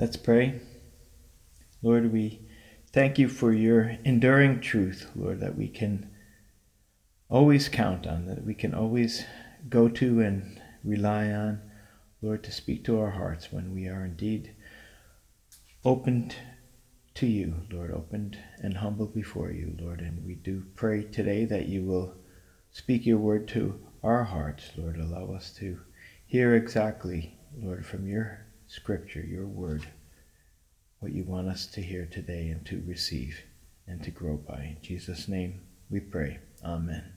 Let's 0.00 0.16
pray. 0.16 0.58
Lord, 1.82 2.10
we 2.10 2.40
thank 2.90 3.18
you 3.18 3.28
for 3.28 3.52
your 3.52 3.98
enduring 4.02 4.62
truth, 4.62 5.10
Lord, 5.14 5.40
that 5.40 5.58
we 5.58 5.68
can 5.68 6.08
always 7.28 7.68
count 7.68 8.06
on, 8.06 8.24
that 8.24 8.42
we 8.42 8.54
can 8.54 8.72
always 8.72 9.26
go 9.68 9.90
to 9.90 10.20
and 10.22 10.58
rely 10.82 11.30
on, 11.30 11.60
Lord, 12.22 12.42
to 12.44 12.50
speak 12.50 12.82
to 12.86 12.98
our 12.98 13.10
hearts 13.10 13.52
when 13.52 13.74
we 13.74 13.88
are 13.88 14.06
indeed 14.06 14.54
opened 15.84 16.34
to 17.16 17.26
you, 17.26 17.56
Lord, 17.70 17.90
opened 17.90 18.38
and 18.62 18.78
humble 18.78 19.06
before 19.06 19.50
you, 19.50 19.76
Lord. 19.78 20.00
And 20.00 20.24
we 20.24 20.34
do 20.34 20.64
pray 20.76 21.02
today 21.02 21.44
that 21.44 21.66
you 21.66 21.84
will 21.84 22.14
speak 22.72 23.04
your 23.04 23.18
word 23.18 23.46
to 23.48 23.78
our 24.02 24.24
hearts, 24.24 24.70
Lord. 24.78 24.96
Allow 24.96 25.34
us 25.34 25.52
to 25.58 25.78
hear 26.24 26.54
exactly, 26.54 27.36
Lord, 27.54 27.84
from 27.84 28.06
your 28.06 28.46
scripture, 28.70 29.20
your 29.20 29.46
word, 29.46 29.84
what 31.00 31.12
you 31.12 31.24
want 31.24 31.48
us 31.48 31.66
to 31.66 31.80
hear 31.82 32.06
today 32.06 32.48
and 32.48 32.64
to 32.66 32.80
receive 32.86 33.42
and 33.88 34.00
to 34.04 34.12
grow 34.12 34.36
by. 34.36 34.76
In 34.76 34.76
Jesus' 34.80 35.26
name 35.26 35.62
we 35.90 35.98
pray. 35.98 36.38
Amen. 36.64 37.12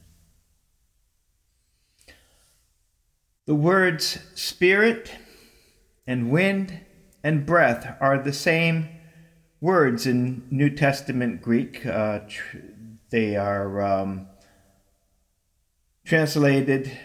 The 3.45 3.53
words 3.53 4.17
spirit 4.33 5.11
and 6.07 6.31
wind 6.31 6.79
and 7.23 7.45
breath 7.45 7.97
are 8.01 8.17
the 8.17 8.33
same 8.33 8.89
words 9.61 10.07
in 10.07 10.47
New 10.49 10.71
Testament 10.71 11.43
Greek. 11.43 11.85
Uh, 11.85 12.21
tr- 12.27 12.57
they 13.11 13.35
are 13.35 13.79
um, 13.79 14.27
translated 16.03 16.97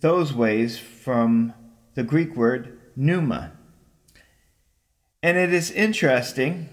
those 0.00 0.32
ways 0.32 0.76
from 0.76 1.54
the 1.94 2.02
Greek 2.02 2.34
word 2.34 2.80
pneuma. 2.96 3.52
And 5.22 5.38
it 5.38 5.52
is 5.52 5.70
interesting 5.70 6.68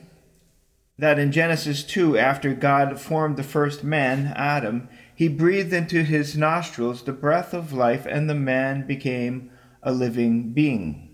that 0.97 1.19
in 1.19 1.31
Genesis 1.31 1.83
2, 1.83 2.17
after 2.17 2.53
God 2.53 2.99
formed 2.99 3.37
the 3.37 3.43
first 3.43 3.83
man, 3.83 4.33
Adam, 4.35 4.89
he 5.15 5.27
breathed 5.27 5.71
into 5.71 6.03
his 6.03 6.35
nostrils 6.35 7.03
the 7.03 7.13
breath 7.13 7.53
of 7.53 7.71
life, 7.71 8.05
and 8.05 8.29
the 8.29 8.35
man 8.35 8.87
became 8.87 9.51
a 9.83 9.91
living 9.91 10.51
being. 10.53 11.09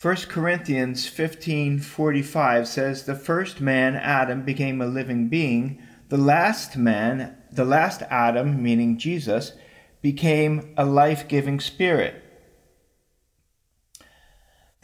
1 0.00 0.28
Corinthians 0.28 1.06
15:45 1.08 2.66
says 2.66 3.04
the 3.04 3.14
first 3.14 3.60
man 3.60 3.96
Adam 3.96 4.42
became 4.42 4.82
a 4.82 4.86
living 4.86 5.28
being 5.28 5.80
the 6.10 6.18
last 6.18 6.76
man 6.76 7.34
the 7.50 7.64
last 7.64 8.02
Adam 8.10 8.62
meaning 8.62 8.98
Jesus 8.98 9.52
became 10.02 10.74
a 10.76 10.84
life-giving 10.84 11.58
spirit 11.58 12.23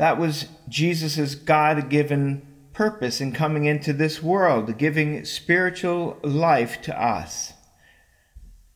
that 0.01 0.19
was 0.19 0.47
Jesus' 0.67 1.35
God-given 1.35 2.41
purpose 2.73 3.21
in 3.21 3.33
coming 3.33 3.67
into 3.67 3.93
this 3.93 4.23
world, 4.23 4.79
giving 4.79 5.27
spiritual 5.27 6.17
life 6.23 6.81
to 6.81 6.99
us, 6.99 7.53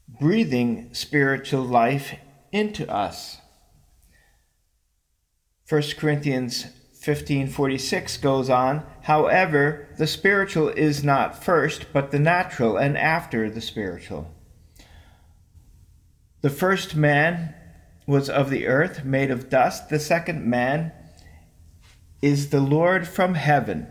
breathing 0.07 0.93
spiritual 0.93 1.63
life 1.63 2.15
into 2.53 2.87
us. 2.93 3.39
1 5.67 5.97
Corinthians 5.97 6.67
15:46 7.01 8.19
goes 8.19 8.51
on, 8.51 8.85
however, 9.05 9.89
the 9.97 10.07
spiritual 10.07 10.69
is 10.69 11.03
not 11.03 11.43
first, 11.43 11.87
but 11.91 12.11
the 12.11 12.19
natural, 12.19 12.77
and 12.77 12.99
after 12.99 13.49
the 13.49 13.63
spiritual. 13.63 14.31
The 16.43 16.51
first 16.51 16.95
man 16.95 17.55
was 18.07 18.29
of 18.29 18.51
the 18.51 18.67
earth, 18.67 19.07
made 19.07 19.31
of 19.31 19.49
dust. 19.49 19.89
The 19.89 19.99
second 19.99 20.45
man 20.45 20.93
is 22.23 22.51
the 22.51 22.61
Lord 22.61 23.07
from 23.07 23.35
heaven. 23.35 23.87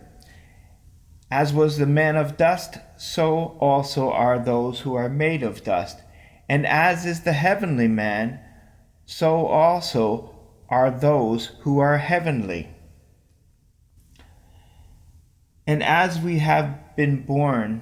As 1.29 1.53
was 1.53 1.77
the 1.77 1.85
man 1.85 2.15
of 2.15 2.37
dust, 2.37 2.77
so 2.97 3.57
also 3.59 4.11
are 4.11 4.37
those 4.37 4.81
who 4.81 4.95
are 4.95 5.09
made 5.09 5.43
of 5.43 5.63
dust. 5.63 5.99
And 6.47 6.65
as 6.65 7.05
is 7.05 7.21
the 7.21 7.33
heavenly 7.33 7.87
man, 7.87 8.39
so 9.05 9.45
also 9.47 10.35
are 10.69 10.91
those 10.91 11.47
who 11.61 11.79
are 11.79 11.97
heavenly. 11.97 12.69
And 15.65 15.81
as 15.81 16.19
we 16.19 16.39
have 16.39 16.95
been 16.95 17.25
born, 17.25 17.81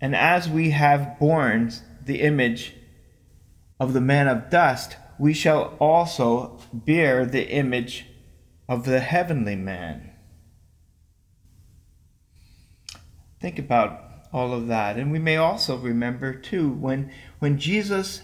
and 0.00 0.14
as 0.14 0.48
we 0.48 0.70
have 0.70 1.18
borne 1.18 1.72
the 2.04 2.20
image 2.20 2.74
of 3.80 3.92
the 3.92 4.00
man 4.00 4.28
of 4.28 4.50
dust, 4.50 4.96
we 5.18 5.32
shall 5.32 5.76
also 5.80 6.58
bear 6.72 7.24
the 7.24 7.48
image 7.48 8.06
of 8.68 8.84
the 8.84 9.00
heavenly 9.00 9.56
man. 9.56 10.10
Think 13.40 13.58
about 13.58 14.00
all 14.32 14.52
of 14.52 14.66
that. 14.68 14.96
And 14.96 15.12
we 15.12 15.18
may 15.18 15.36
also 15.36 15.76
remember, 15.76 16.34
too, 16.34 16.70
when, 16.70 17.12
when 17.38 17.58
Jesus 17.58 18.22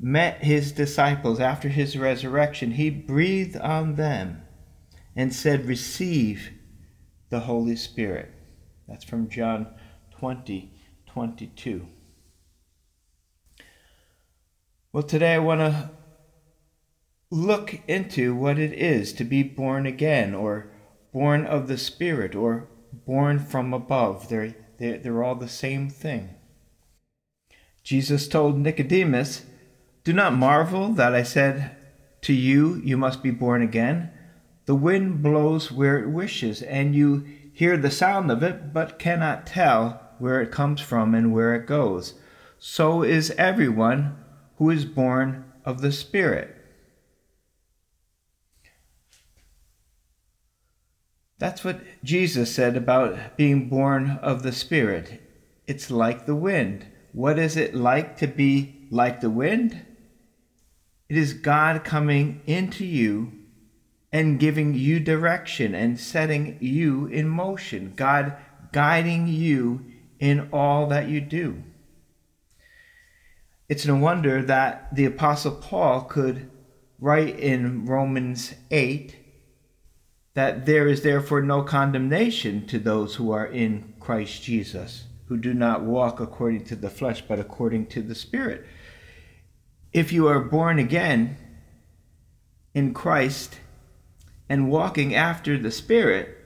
met 0.00 0.42
his 0.42 0.72
disciples 0.72 1.38
after 1.40 1.68
his 1.68 1.96
resurrection, 1.96 2.72
he 2.72 2.90
breathed 2.90 3.56
on 3.56 3.94
them 3.94 4.42
and 5.14 5.34
said, 5.34 5.66
Receive 5.66 6.50
the 7.30 7.40
Holy 7.40 7.76
Spirit. 7.76 8.32
That's 8.88 9.04
from 9.04 9.28
John 9.28 9.68
20 10.18 10.70
22. 11.14 11.86
Well, 14.92 15.04
today 15.04 15.34
I 15.34 15.38
want 15.38 15.60
to 15.60 15.90
look 17.34 17.80
into 17.88 18.32
what 18.32 18.60
it 18.60 18.72
is 18.72 19.12
to 19.12 19.24
be 19.24 19.42
born 19.42 19.86
again 19.86 20.34
or 20.34 20.70
born 21.12 21.44
of 21.44 21.66
the 21.66 21.76
Spirit 21.76 22.34
or 22.36 22.68
born 23.04 23.40
from 23.40 23.74
above. 23.74 24.28
They're, 24.28 24.54
they're, 24.78 24.98
they're 24.98 25.24
all 25.24 25.34
the 25.34 25.48
same 25.48 25.90
thing. 25.90 26.30
Jesus 27.82 28.28
told 28.28 28.56
Nicodemus, 28.56 29.46
Do 30.04 30.12
not 30.12 30.34
marvel 30.34 30.90
that 30.90 31.12
I 31.12 31.24
said 31.24 31.76
to 32.22 32.32
you, 32.32 32.80
You 32.84 32.96
must 32.96 33.20
be 33.20 33.32
born 33.32 33.62
again. 33.62 34.10
The 34.66 34.76
wind 34.76 35.20
blows 35.20 35.72
where 35.72 35.98
it 35.98 36.08
wishes, 36.08 36.62
and 36.62 36.94
you 36.94 37.26
hear 37.52 37.76
the 37.76 37.90
sound 37.90 38.30
of 38.30 38.44
it, 38.44 38.72
but 38.72 38.98
cannot 38.98 39.46
tell 39.46 40.00
where 40.18 40.40
it 40.40 40.52
comes 40.52 40.80
from 40.80 41.14
and 41.14 41.32
where 41.32 41.54
it 41.54 41.66
goes. 41.66 42.14
So 42.58 43.02
is 43.02 43.32
everyone 43.32 44.16
who 44.56 44.70
is 44.70 44.84
born 44.84 45.44
of 45.64 45.80
the 45.80 45.92
Spirit. 45.92 46.63
That's 51.38 51.64
what 51.64 51.80
Jesus 52.04 52.54
said 52.54 52.76
about 52.76 53.36
being 53.36 53.68
born 53.68 54.18
of 54.22 54.42
the 54.42 54.52
Spirit. 54.52 55.20
It's 55.66 55.90
like 55.90 56.26
the 56.26 56.36
wind. 56.36 56.86
What 57.12 57.38
is 57.38 57.56
it 57.56 57.74
like 57.74 58.16
to 58.18 58.26
be 58.26 58.86
like 58.90 59.20
the 59.20 59.30
wind? 59.30 59.84
It 61.08 61.16
is 61.16 61.32
God 61.32 61.84
coming 61.84 62.40
into 62.46 62.84
you 62.84 63.32
and 64.12 64.38
giving 64.38 64.74
you 64.74 65.00
direction 65.00 65.74
and 65.74 65.98
setting 65.98 66.56
you 66.60 67.06
in 67.06 67.28
motion. 67.28 67.94
God 67.96 68.36
guiding 68.72 69.26
you 69.26 69.84
in 70.18 70.48
all 70.52 70.86
that 70.86 71.08
you 71.08 71.20
do. 71.20 71.62
It's 73.68 73.86
no 73.86 73.96
wonder 73.96 74.42
that 74.42 74.94
the 74.94 75.04
Apostle 75.04 75.52
Paul 75.52 76.02
could 76.02 76.50
write 77.00 77.38
in 77.38 77.86
Romans 77.86 78.54
8 78.70 79.16
that 80.34 80.66
there 80.66 80.88
is 80.88 81.02
therefore 81.02 81.40
no 81.40 81.62
condemnation 81.62 82.66
to 82.66 82.78
those 82.78 83.14
who 83.14 83.30
are 83.30 83.46
in 83.46 83.94
Christ 84.00 84.42
Jesus, 84.42 85.04
who 85.26 85.36
do 85.36 85.54
not 85.54 85.82
walk 85.82 86.20
according 86.20 86.64
to 86.64 86.76
the 86.76 86.90
flesh, 86.90 87.22
but 87.22 87.38
according 87.38 87.86
to 87.86 88.02
the 88.02 88.16
Spirit. 88.16 88.66
If 89.92 90.12
you 90.12 90.26
are 90.26 90.40
born 90.40 90.80
again 90.80 91.36
in 92.74 92.92
Christ 92.92 93.60
and 94.48 94.70
walking 94.70 95.14
after 95.14 95.56
the 95.56 95.70
Spirit, 95.70 96.36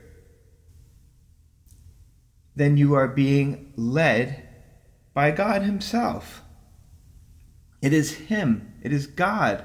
then 2.54 2.76
you 2.76 2.92
are 2.94 3.08
being 3.08 3.72
led 3.74 4.46
by 5.14 5.30
God 5.30 5.62
Himself. 5.62 6.42
It 7.80 7.94
is 7.94 8.14
Him, 8.14 8.74
it 8.82 8.92
is 8.92 9.06
God 9.06 9.64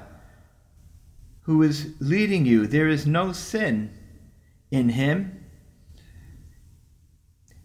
who 1.42 1.62
is 1.62 1.92
leading 2.00 2.46
you. 2.46 2.66
There 2.66 2.88
is 2.88 3.06
no 3.06 3.32
sin 3.32 3.92
in 4.74 4.90
him. 4.90 5.44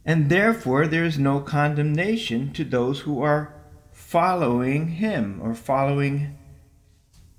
And 0.05 0.29
therefore, 0.29 0.87
there 0.87 1.03
is 1.03 1.19
no 1.19 1.39
condemnation 1.39 2.53
to 2.53 2.63
those 2.63 3.01
who 3.01 3.21
are 3.21 3.53
following 3.91 4.87
him 4.87 5.39
or 5.43 5.53
following 5.53 6.37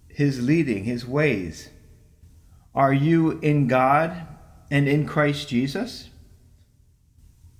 his 0.08 0.42
leading, 0.42 0.84
his 0.84 1.06
ways. 1.06 1.70
Are 2.74 2.92
you 2.92 3.38
in 3.40 3.66
God 3.66 4.26
and 4.70 4.88
in 4.88 5.06
Christ 5.06 5.48
Jesus? 5.48 6.10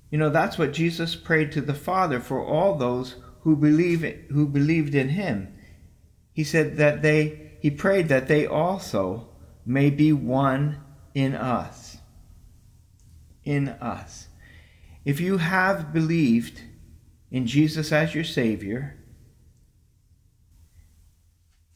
You 0.09 0.17
know, 0.17 0.29
that's 0.29 0.57
what 0.57 0.73
Jesus 0.73 1.15
prayed 1.15 1.51
to 1.53 1.61
the 1.61 1.73
Father 1.73 2.19
for 2.19 2.43
all 2.43 2.75
those 2.75 3.15
who 3.41 3.55
believe 3.55 4.01
who 4.29 4.47
believed 4.47 4.93
in 4.93 5.09
him. 5.09 5.53
He 6.33 6.43
said 6.43 6.77
that 6.77 7.01
they 7.01 7.53
he 7.61 7.69
prayed 7.69 8.09
that 8.09 8.27
they 8.27 8.45
also 8.45 9.29
may 9.65 9.89
be 9.89 10.13
one 10.13 10.81
in 11.13 11.35
us. 11.35 11.90
In 13.43 13.69
us. 13.69 14.27
If 15.03 15.19
you 15.19 15.37
have 15.37 15.91
believed 15.91 16.61
in 17.31 17.47
Jesus 17.47 17.91
as 17.91 18.13
your 18.13 18.23
Savior 18.23 18.97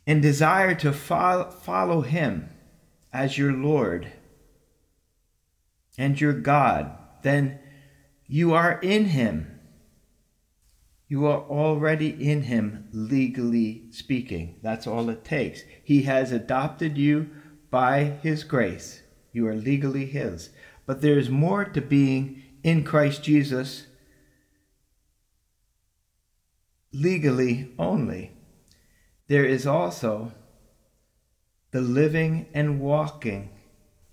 and 0.05 0.21
desire 0.21 0.75
to 0.75 0.93
follow 0.93 2.01
Him 2.01 2.49
as 3.11 3.37
your 3.37 3.53
Lord 3.53 4.11
and 5.97 6.19
your 6.19 6.33
God, 6.33 6.91
then 7.23 7.59
you 8.27 8.53
are 8.53 8.79
in 8.81 9.05
Him. 9.05 9.59
You 11.07 11.25
are 11.25 11.39
already 11.39 12.09
in 12.09 12.43
Him, 12.43 12.89
legally 12.91 13.85
speaking. 13.91 14.59
That's 14.61 14.85
all 14.85 15.09
it 15.09 15.23
takes. 15.23 15.61
He 15.83 16.03
has 16.03 16.31
adopted 16.31 16.97
you 16.97 17.29
by 17.71 18.03
His 18.21 18.43
grace. 18.43 19.01
You 19.31 19.47
are 19.47 19.55
legally 19.55 20.05
His. 20.05 20.49
But 20.85 21.01
there 21.01 21.17
is 21.17 21.29
more 21.29 21.65
to 21.65 21.81
being 21.81 22.43
in 22.63 22.83
Christ 22.83 23.23
Jesus 23.23 23.87
legally 26.91 27.73
only. 27.77 28.31
There 29.27 29.45
is 29.45 29.65
also 29.67 30.31
the 31.71 31.81
living 31.81 32.47
and 32.53 32.79
walking 32.79 33.49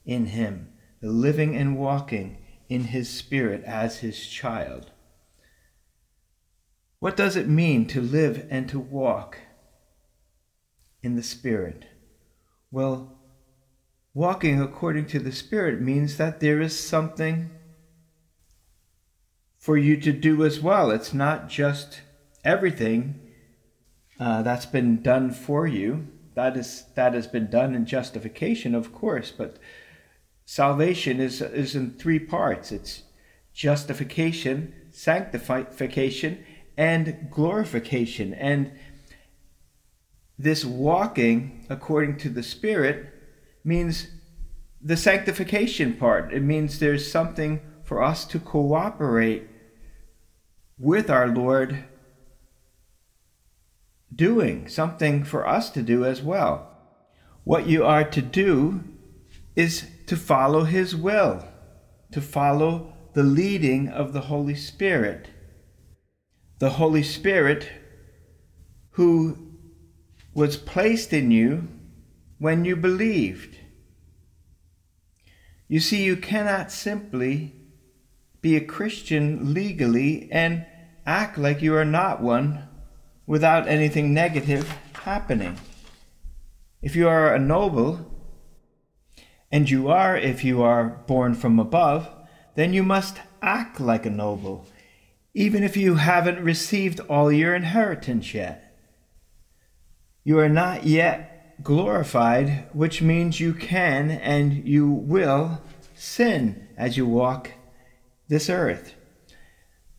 in 0.05 0.27
Him, 0.27 0.73
the 1.01 1.11
living 1.11 1.55
and 1.55 1.79
walking 1.79 2.39
in 2.69 2.85
His 2.85 3.09
Spirit 3.09 3.63
as 3.65 3.99
His 3.99 4.27
child. 4.27 4.91
What 6.99 7.17
does 7.17 7.37
it 7.37 7.49
mean 7.49 7.87
to 7.89 8.01
live 8.01 8.47
and 8.51 8.69
to 8.69 8.79
walk 8.79 9.39
in 11.03 11.17
the 11.17 11.23
Spirit? 11.23 11.85
Well, 12.71 13.19
walking 14.15 14.61
according 14.61 15.07
to 15.07 15.19
the 15.19 15.33
Spirit 15.33 15.81
means 15.81 16.17
that 16.17 16.41
there 16.41 16.61
is 16.61 16.79
something 16.79 17.51
for 19.59 19.77
you 19.77 19.97
to 19.97 20.13
do 20.13 20.45
as 20.45 20.61
well. 20.61 20.91
It's 20.91 21.15
not 21.15 21.49
just 21.49 22.01
everything 22.45 23.21
uh, 24.19 24.43
that's 24.43 24.67
been 24.67 25.03
done 25.03 25.31
for 25.31 25.67
you. 25.67 26.09
That 26.35 26.57
is 26.57 26.85
that 26.95 27.15
has 27.15 27.27
been 27.27 27.51
done 27.51 27.75
in 27.75 27.87
justification, 27.87 28.75
of 28.75 28.93
course, 28.93 29.31
but 29.31 29.59
salvation 30.45 31.21
is 31.21 31.41
is 31.43 31.75
in 31.75 31.93
three 31.93 32.19
parts. 32.19 32.73
It's 32.73 33.03
justification, 33.53 34.75
sanctification, 34.91 36.45
and 36.77 37.29
glorification. 37.31 38.33
And 38.35 38.73
this 40.39 40.65
walking 40.65 41.67
according 41.69 42.17
to 42.19 42.31
the 42.31 42.43
Spirit 42.43 43.12
means 43.65 44.09
the 44.81 44.97
sanctification 44.97 45.95
part. 45.95 46.33
It 46.33 46.43
means 46.43 46.79
there's 46.79 47.11
something 47.11 47.61
for 47.85 48.03
us 48.03 48.25
to 48.27 48.39
cooperate 48.39 49.49
with 50.79 51.11
our 51.11 51.29
Lord 51.29 51.85
doing, 54.15 54.69
something 54.69 55.25
for 55.25 55.47
us 55.47 55.71
to 55.71 55.83
do 55.83 56.05
as 56.05 56.23
well. 56.23 56.69
What 57.45 57.67
you 57.67 57.85
are 57.85 58.05
to 58.05 58.23
do 58.23 58.85
is 59.57 59.87
to 60.07 60.17
follow 60.17 60.65
His 60.65 60.95
will, 60.95 61.45
to 62.13 62.21
follow 62.21 62.93
the 63.15 63.23
leading 63.23 63.89
of 63.89 64.13
the 64.13 64.23
Holy 64.23 64.55
Spirit. 64.55 65.29
The 66.59 66.71
Holy 66.71 67.03
Spirit 67.03 67.69
who 68.93 69.37
was 70.35 70.57
placed 70.57 71.13
in 71.13 71.31
you 71.31 71.69
when 72.43 72.65
you 72.65 72.75
believed. 72.75 73.57
You 75.69 75.79
see, 75.79 76.03
you 76.03 76.17
cannot 76.17 76.73
simply 76.73 77.55
be 78.41 78.57
a 78.57 78.65
Christian 78.65 79.55
legally 79.55 80.29
and 80.33 80.67
act 81.07 81.39
like 81.39 81.63
you 81.63 81.77
are 81.77 81.85
not 81.85 82.21
one 82.21 82.69
without 83.29 83.69
anything 83.69 84.13
negative 84.13 84.77
happening. 85.05 85.57
If 86.83 86.97
you 86.97 87.07
are 87.07 87.33
a 87.33 87.39
noble, 87.39 88.13
and 89.53 89.71
you 89.71 89.89
are 89.89 90.17
if 90.17 90.43
you 90.43 90.63
are 90.63 91.05
born 91.07 91.35
from 91.35 91.61
above, 91.61 92.09
then 92.57 92.73
you 92.73 92.83
must 92.83 93.19
act 93.41 93.79
like 93.79 94.05
a 94.05 94.11
noble, 94.11 94.67
even 95.33 95.63
if 95.63 95.77
you 95.77 95.95
haven't 95.95 96.43
received 96.43 96.99
all 97.09 97.31
your 97.31 97.55
inheritance 97.55 98.35
yet. 98.35 98.77
You 100.25 100.41
are 100.41 100.49
not 100.49 100.83
yet 100.83 101.32
glorified, 101.63 102.67
which 102.73 103.03
means 103.03 103.41
you 103.41 103.55
can 103.55 104.11
and 104.11 104.67
you 104.67 104.89
will 104.89 105.63
sin 105.95 106.69
as 106.77 106.97
you 106.97 107.07
walk 107.07 107.53
this 108.29 108.49
earth. 108.51 108.95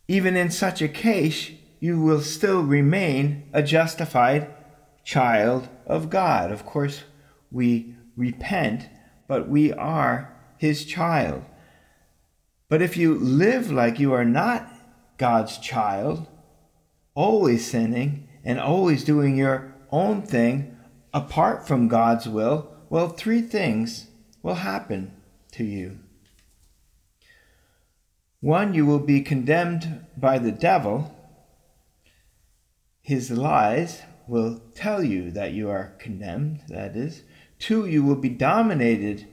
Even 0.08 0.36
in 0.36 0.50
such 0.50 0.82
a 0.82 0.88
case, 0.88 1.50
you 1.80 2.00
will 2.00 2.20
still 2.20 2.62
remain 2.62 3.48
a 3.52 3.62
justified 3.62 4.52
child 5.04 5.68
of 5.86 6.10
God. 6.10 6.50
Of 6.50 6.66
course, 6.66 7.04
we 7.50 7.94
repent, 8.16 8.88
but 9.28 9.48
we 9.48 9.72
are 9.72 10.34
His 10.58 10.84
child. 10.84 11.44
But 12.68 12.82
if 12.82 12.96
you 12.96 13.14
live 13.14 13.70
like 13.70 13.98
you 13.98 14.12
are 14.12 14.24
not 14.24 14.68
God's 15.16 15.58
child, 15.58 16.26
always 17.14 17.70
sinning 17.70 18.28
and 18.44 18.58
always 18.58 19.04
doing 19.04 19.36
your 19.36 19.74
own 19.90 20.22
thing 20.22 20.73
apart 21.14 21.66
from 21.66 21.86
God's 21.86 22.28
will, 22.28 22.74
well, 22.90 23.08
three 23.08 23.40
things 23.40 24.08
will 24.42 24.56
happen 24.56 25.12
to 25.52 25.64
you. 25.64 26.00
One, 28.40 28.74
you 28.74 28.84
will 28.84 28.98
be 28.98 29.22
condemned 29.22 30.04
by 30.18 30.38
the 30.38 30.52
devil. 30.52 31.16
His 33.00 33.30
lies 33.30 34.02
will 34.26 34.60
tell 34.74 35.02
you 35.02 35.30
that 35.30 35.52
you 35.52 35.70
are 35.70 35.94
condemned, 35.98 36.62
that 36.68 36.96
is. 36.96 37.22
Two, 37.58 37.86
you 37.86 38.02
will 38.02 38.16
be 38.16 38.28
dominated 38.28 39.26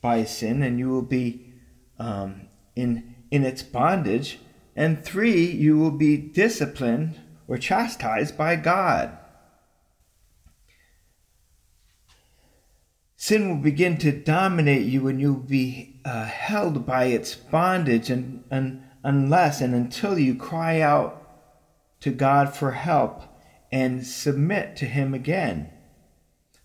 by 0.00 0.24
sin 0.24 0.62
and 0.62 0.78
you 0.78 0.88
will 0.88 1.02
be 1.02 1.52
um, 1.98 2.42
in, 2.76 3.16
in 3.30 3.44
its 3.44 3.62
bondage. 3.62 4.38
And 4.76 5.04
three, 5.04 5.44
you 5.44 5.76
will 5.76 5.90
be 5.90 6.16
disciplined 6.16 7.18
or 7.48 7.58
chastised 7.58 8.38
by 8.38 8.56
God. 8.56 9.18
Sin 13.18 13.48
will 13.48 13.62
begin 13.62 13.96
to 13.98 14.12
dominate 14.12 14.86
you 14.86 15.08
and 15.08 15.18
you'll 15.20 15.36
be 15.36 16.00
uh, 16.04 16.26
held 16.26 16.84
by 16.84 17.04
its 17.06 17.34
bondage 17.34 18.10
and, 18.10 18.44
and 18.50 18.82
unless 19.02 19.62
and 19.62 19.74
until 19.74 20.18
you 20.18 20.34
cry 20.34 20.80
out 20.80 21.22
to 22.00 22.10
God 22.10 22.54
for 22.54 22.72
help 22.72 23.22
and 23.72 24.06
submit 24.06 24.76
to 24.76 24.84
Him 24.84 25.14
again. 25.14 25.70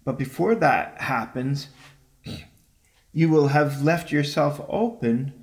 But 0.03 0.17
before 0.17 0.55
that 0.55 0.99
happens, 1.01 1.69
you 3.13 3.29
will 3.29 3.47
have 3.47 3.81
left 3.83 4.11
yourself 4.11 4.59
open 4.67 5.33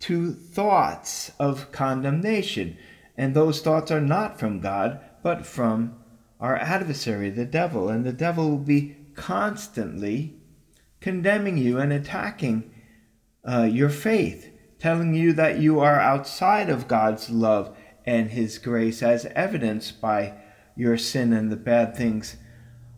to 0.00 0.32
thoughts 0.32 1.32
of 1.38 1.72
condemnation. 1.72 2.76
And 3.16 3.34
those 3.34 3.60
thoughts 3.60 3.90
are 3.90 4.00
not 4.00 4.38
from 4.38 4.60
God, 4.60 5.00
but 5.22 5.46
from 5.46 5.96
our 6.40 6.56
adversary, 6.56 7.30
the 7.30 7.44
devil. 7.44 7.88
And 7.88 8.04
the 8.04 8.12
devil 8.12 8.50
will 8.50 8.58
be 8.58 8.96
constantly 9.14 10.36
condemning 11.04 11.58
you 11.58 11.78
and 11.78 11.92
attacking 11.92 12.72
uh, 13.46 13.68
your 13.70 13.90
faith, 13.90 14.50
telling 14.78 15.12
you 15.12 15.34
that 15.34 15.58
you 15.58 15.78
are 15.78 16.00
outside 16.00 16.70
of 16.70 16.88
God's 16.88 17.28
love 17.28 17.76
and 18.06 18.30
His 18.30 18.56
grace, 18.56 19.02
as 19.02 19.26
evidenced 19.26 20.00
by 20.00 20.32
your 20.74 20.96
sin 20.96 21.34
and 21.34 21.52
the 21.52 21.56
bad 21.56 21.94
things 21.94 22.36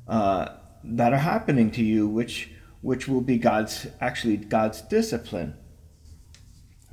uh, 0.07 0.51
that 0.85 1.13
are 1.13 1.17
happening 1.19 1.73
to 1.73 1.83
you, 1.83 2.07
which 2.07 2.53
which 2.81 3.09
will 3.09 3.23
be 3.23 3.39
God's 3.39 3.89
actually 4.01 4.37
God's 4.37 4.83
discipline. 4.83 5.57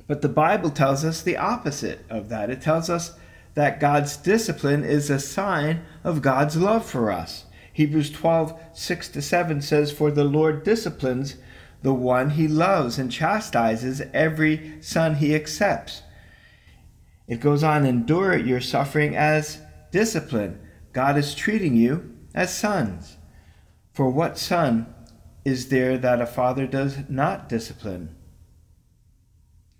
But 0.08 0.20
the 0.20 0.28
Bible 0.28 0.70
tells 0.70 1.04
us 1.04 1.22
the 1.22 1.36
opposite 1.36 2.04
of 2.10 2.28
that. 2.30 2.50
It 2.50 2.60
tells 2.60 2.90
us 2.90 3.16
that 3.54 3.78
God's 3.78 4.16
discipline 4.16 4.82
is 4.82 5.10
a 5.10 5.20
sign 5.20 5.84
of 6.02 6.22
God's 6.22 6.56
love 6.56 6.84
for 6.84 7.12
us. 7.12 7.44
Hebrews 7.74 8.10
12, 8.12 8.58
6 8.72 9.08
to 9.08 9.20
7 9.20 9.60
says, 9.60 9.90
For 9.90 10.12
the 10.12 10.24
Lord 10.24 10.62
disciplines 10.62 11.36
the 11.82 11.92
one 11.92 12.30
he 12.30 12.48
loves 12.48 12.98
and 12.98 13.10
chastises 13.10 14.00
every 14.14 14.80
son 14.80 15.16
he 15.16 15.34
accepts. 15.34 16.02
It 17.26 17.40
goes 17.40 17.64
on, 17.64 17.84
endure 17.84 18.36
your 18.36 18.60
suffering 18.60 19.16
as 19.16 19.60
discipline. 19.90 20.60
God 20.92 21.18
is 21.18 21.34
treating 21.34 21.74
you 21.74 22.14
as 22.32 22.56
sons. 22.56 23.16
For 23.92 24.08
what 24.08 24.38
son 24.38 24.94
is 25.44 25.68
there 25.68 25.98
that 25.98 26.20
a 26.20 26.26
father 26.26 26.68
does 26.68 26.98
not 27.08 27.48
discipline? 27.48 28.14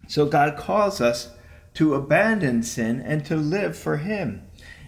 So 0.08 0.26
God 0.26 0.56
calls 0.56 1.00
us 1.00 1.30
to 1.74 1.94
abandon 1.94 2.64
sin 2.64 3.00
and 3.00 3.24
to 3.26 3.36
live 3.36 3.78
for 3.78 3.98
him. 3.98 4.42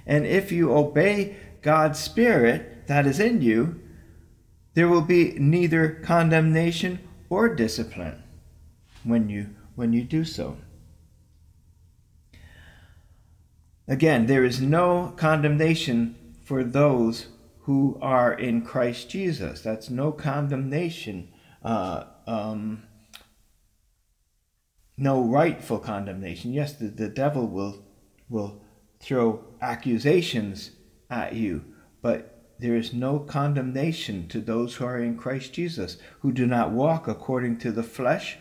And 0.04 0.26
if 0.26 0.50
you 0.50 0.72
obey 0.72 1.36
God's 1.62 2.00
Spirit, 2.00 2.75
that 2.86 3.06
is 3.06 3.20
in 3.20 3.42
you, 3.42 3.80
there 4.74 4.88
will 4.88 5.02
be 5.02 5.32
neither 5.38 5.88
condemnation 5.88 7.00
or 7.28 7.54
discipline 7.54 8.22
when 9.04 9.28
you 9.28 9.54
when 9.74 9.92
you 9.92 10.02
do 10.02 10.24
so. 10.24 10.56
Again, 13.88 14.26
there 14.26 14.44
is 14.44 14.60
no 14.60 15.14
condemnation 15.16 16.16
for 16.44 16.64
those 16.64 17.28
who 17.60 17.98
are 18.02 18.32
in 18.32 18.62
Christ 18.62 19.08
Jesus. 19.10 19.60
That's 19.60 19.90
no 19.90 20.12
condemnation, 20.12 21.32
uh, 21.62 22.04
um, 22.26 22.82
no 24.96 25.22
rightful 25.22 25.78
condemnation. 25.78 26.52
Yes, 26.52 26.72
the, 26.72 26.88
the 26.88 27.08
devil 27.08 27.46
will 27.46 27.84
will 28.28 28.62
throw 28.98 29.44
accusations 29.60 30.72
at 31.08 31.34
you, 31.34 31.64
but 32.02 32.35
there 32.58 32.76
is 32.76 32.92
no 32.92 33.18
condemnation 33.18 34.28
to 34.28 34.40
those 34.40 34.76
who 34.76 34.84
are 34.84 34.98
in 34.98 35.16
Christ 35.16 35.52
Jesus, 35.52 35.98
who 36.20 36.32
do 36.32 36.46
not 36.46 36.70
walk 36.70 37.06
according 37.06 37.58
to 37.58 37.72
the 37.72 37.82
flesh, 37.82 38.38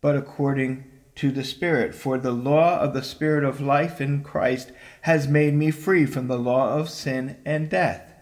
but 0.00 0.16
according 0.16 0.84
to 1.16 1.30
the 1.30 1.44
Spirit. 1.44 1.94
For 1.94 2.16
the 2.16 2.32
law 2.32 2.78
of 2.78 2.94
the 2.94 3.02
Spirit 3.02 3.44
of 3.44 3.60
life 3.60 4.00
in 4.00 4.22
Christ 4.22 4.72
has 5.02 5.28
made 5.28 5.54
me 5.54 5.70
free 5.70 6.06
from 6.06 6.28
the 6.28 6.38
law 6.38 6.78
of 6.78 6.88
sin 6.88 7.36
and 7.44 7.68
death. 7.68 8.12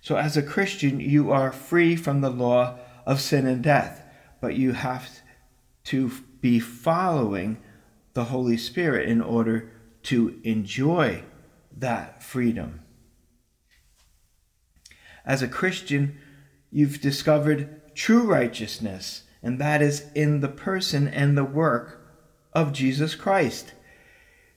So, 0.00 0.16
as 0.16 0.36
a 0.36 0.42
Christian, 0.42 1.00
you 1.00 1.32
are 1.32 1.52
free 1.52 1.96
from 1.96 2.20
the 2.20 2.30
law 2.30 2.78
of 3.04 3.20
sin 3.20 3.46
and 3.46 3.62
death, 3.62 4.02
but 4.40 4.54
you 4.54 4.72
have 4.72 5.20
to 5.84 6.10
be 6.40 6.60
following 6.60 7.58
the 8.14 8.24
Holy 8.24 8.56
Spirit 8.56 9.08
in 9.08 9.20
order 9.20 9.72
to 10.04 10.40
enjoy 10.44 11.24
that 11.76 12.22
freedom. 12.22 12.80
As 15.26 15.42
a 15.42 15.48
Christian, 15.48 16.18
you've 16.70 17.00
discovered 17.00 17.94
true 17.94 18.22
righteousness, 18.22 19.24
and 19.42 19.58
that 19.60 19.82
is 19.82 20.06
in 20.14 20.40
the 20.40 20.48
person 20.48 21.08
and 21.08 21.36
the 21.36 21.44
work 21.44 22.06
of 22.52 22.72
Jesus 22.72 23.14
Christ. 23.14 23.72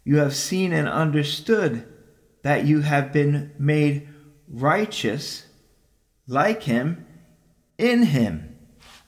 You 0.03 0.17
have 0.17 0.35
seen 0.35 0.71
and 0.71 0.88
understood 0.88 1.85
that 2.43 2.65
you 2.65 2.81
have 2.81 3.11
been 3.11 3.51
made 3.57 4.07
righteous 4.47 5.45
like 6.27 6.63
him 6.63 7.05
in 7.77 8.03
him 8.03 8.49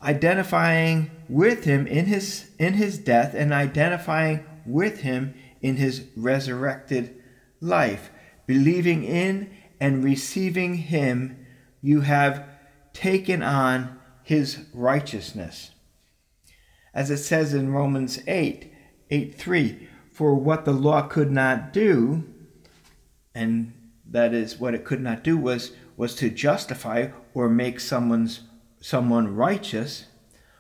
identifying 0.03 1.12
with 1.30 1.63
him 1.65 1.86
in 1.88 2.06
his 2.06 2.50
in 2.58 2.74
his 2.74 2.98
death 2.98 3.34
and 3.34 3.53
identifying 3.53 4.44
with 4.65 5.01
him 5.01 5.34
in 5.62 5.75
his 5.75 6.08
resurrected 6.15 7.15
life 7.60 8.10
believing 8.48 9.03
in 9.03 9.50
and 9.80 10.03
receiving 10.03 10.75
him 10.75 11.40
you 11.82 12.02
have 12.02 12.48
taken 12.94 13.42
on 13.42 14.00
his 14.24 14.66
righteousness. 14.74 15.72
As 16.94 17.10
it 17.10 17.18
says 17.18 17.54
in 17.54 17.72
Romans 17.72 18.20
8 18.28 18.72
8 19.10 19.36
3, 19.36 19.88
for 20.12 20.36
what 20.36 20.66
the 20.66 20.72
law 20.72 21.02
could 21.04 21.32
not 21.32 21.74
do, 21.74 22.24
and 23.34 23.74
that 24.06 24.34
is 24.34 24.60
what 24.60 24.74
it 24.74 24.86
could 24.86 25.02
not 25.02 25.24
do 25.24 25.38
was 25.38 25.72
was 25.96 26.16
to 26.16 26.30
justify 26.30 27.08
or 27.34 27.50
make 27.50 27.80
someone's 27.80 28.42
someone 28.80 29.36
righteous 29.36 30.06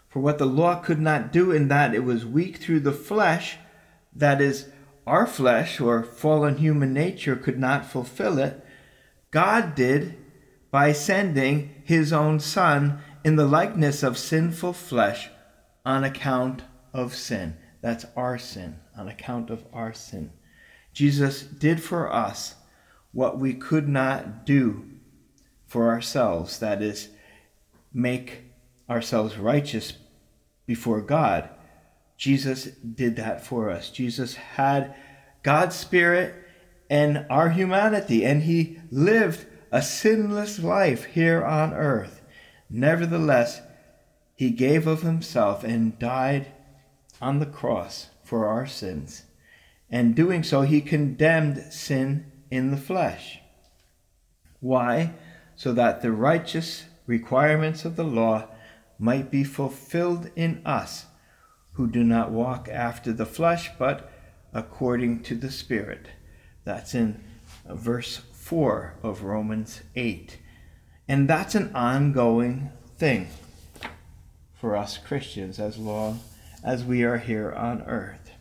for 0.07 0.19
what 0.19 0.37
the 0.37 0.45
law 0.45 0.75
could 0.75 0.99
not 0.99 1.31
do 1.31 1.51
in 1.51 1.67
that 1.67 1.95
it 1.95 2.03
was 2.03 2.25
weak 2.25 2.57
through 2.57 2.79
the 2.79 2.91
flesh 2.91 3.57
that 4.13 4.39
is 4.39 4.67
our 5.07 5.25
flesh 5.25 5.81
or 5.81 6.03
fallen 6.03 6.57
human 6.57 6.93
nature 6.93 7.35
could 7.35 7.57
not 7.57 7.85
fulfill 7.85 8.37
it 8.37 8.63
god 9.31 9.73
did 9.73 10.15
by 10.71 10.93
sending 10.93 11.69
his 11.83 12.13
own 12.13 12.39
Son 12.39 12.99
in 13.23 13.35
the 13.35 13.45
likeness 13.45 14.01
of 14.01 14.17
sinful 14.17 14.73
flesh 14.73 15.29
on 15.85 16.03
account 16.03 16.63
of 16.93 17.13
sin. 17.13 17.57
That's 17.81 18.05
our 18.15 18.37
sin, 18.37 18.79
on 18.97 19.07
account 19.07 19.49
of 19.49 19.65
our 19.73 19.93
sin. 19.93 20.31
Jesus 20.93 21.41
did 21.41 21.83
for 21.83 22.11
us 22.11 22.55
what 23.11 23.37
we 23.37 23.53
could 23.53 23.87
not 23.87 24.45
do 24.45 24.85
for 25.67 25.89
ourselves 25.89 26.59
that 26.59 26.81
is, 26.81 27.09
make 27.93 28.43
ourselves 28.89 29.37
righteous 29.37 29.93
before 30.65 31.01
God. 31.01 31.49
Jesus 32.17 32.65
did 32.65 33.15
that 33.15 33.45
for 33.45 33.69
us. 33.69 33.89
Jesus 33.89 34.35
had 34.35 34.95
God's 35.43 35.75
Spirit 35.75 36.35
and 36.89 37.25
our 37.29 37.49
humanity, 37.49 38.25
and 38.25 38.43
he 38.43 38.79
lived 38.91 39.45
a 39.71 39.81
sinless 39.81 40.59
life 40.59 41.05
here 41.05 41.43
on 41.43 41.73
earth. 41.73 42.21
Nevertheless, 42.69 43.61
he 44.35 44.49
gave 44.49 44.87
of 44.87 45.01
himself 45.01 45.63
and 45.63 45.97
died 45.97 46.51
on 47.21 47.39
the 47.39 47.45
cross 47.45 48.09
for 48.23 48.47
our 48.47 48.67
sins. 48.67 49.23
And 49.89 50.15
doing 50.15 50.43
so, 50.43 50.61
he 50.61 50.81
condemned 50.81 51.71
sin 51.71 52.31
in 52.49 52.71
the 52.71 52.77
flesh. 52.77 53.39
Why? 54.59 55.13
So 55.55 55.73
that 55.73 56.01
the 56.01 56.11
righteous 56.11 56.85
requirements 57.05 57.85
of 57.85 57.95
the 57.95 58.03
law 58.03 58.47
might 58.97 59.31
be 59.31 59.43
fulfilled 59.43 60.29
in 60.35 60.61
us 60.65 61.05
who 61.73 61.87
do 61.87 62.03
not 62.03 62.31
walk 62.31 62.69
after 62.69 63.13
the 63.13 63.25
flesh, 63.25 63.69
but 63.79 64.11
according 64.53 65.23
to 65.23 65.35
the 65.35 65.51
Spirit. 65.51 66.07
That's 66.63 66.93
in 66.93 67.23
uh, 67.67 67.75
verse 67.75 68.21
4 68.51 68.95
of 69.01 69.23
Romans 69.23 69.79
8. 69.95 70.37
And 71.07 71.29
that's 71.29 71.55
an 71.55 71.73
ongoing 71.73 72.69
thing 72.97 73.29
for 74.53 74.75
us 74.75 74.97
Christians 74.97 75.57
as 75.57 75.77
long 75.77 76.19
as 76.61 76.83
we 76.83 77.01
are 77.03 77.19
here 77.19 77.53
on 77.53 77.81
earth. 77.83 78.31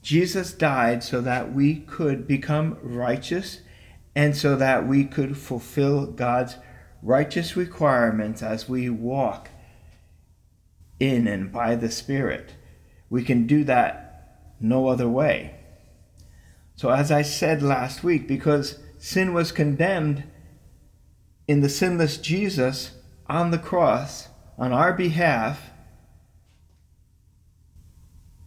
Jesus 0.00 0.52
died 0.52 1.02
so 1.02 1.20
that 1.22 1.52
we 1.52 1.80
could 1.80 2.28
become 2.28 2.78
righteous 2.80 3.62
and 4.14 4.36
so 4.36 4.54
that 4.54 4.86
we 4.86 5.04
could 5.04 5.36
fulfill 5.36 6.06
God's 6.06 6.54
righteous 7.02 7.56
requirements 7.56 8.44
as 8.44 8.68
we 8.68 8.88
walk 8.88 9.48
in 11.00 11.26
and 11.26 11.50
by 11.50 11.74
the 11.74 11.90
Spirit. 11.90 12.54
We 13.10 13.24
can 13.24 13.48
do 13.48 13.64
that 13.64 14.54
no 14.60 14.86
other 14.86 15.08
way. 15.08 15.57
So, 16.78 16.90
as 16.90 17.10
I 17.10 17.22
said 17.22 17.60
last 17.60 18.04
week, 18.04 18.28
because 18.28 18.78
sin 18.98 19.34
was 19.34 19.50
condemned 19.50 20.22
in 21.48 21.60
the 21.60 21.68
sinless 21.68 22.18
Jesus 22.18 22.92
on 23.26 23.50
the 23.50 23.58
cross 23.58 24.28
on 24.56 24.72
our 24.72 24.92
behalf, 24.92 25.70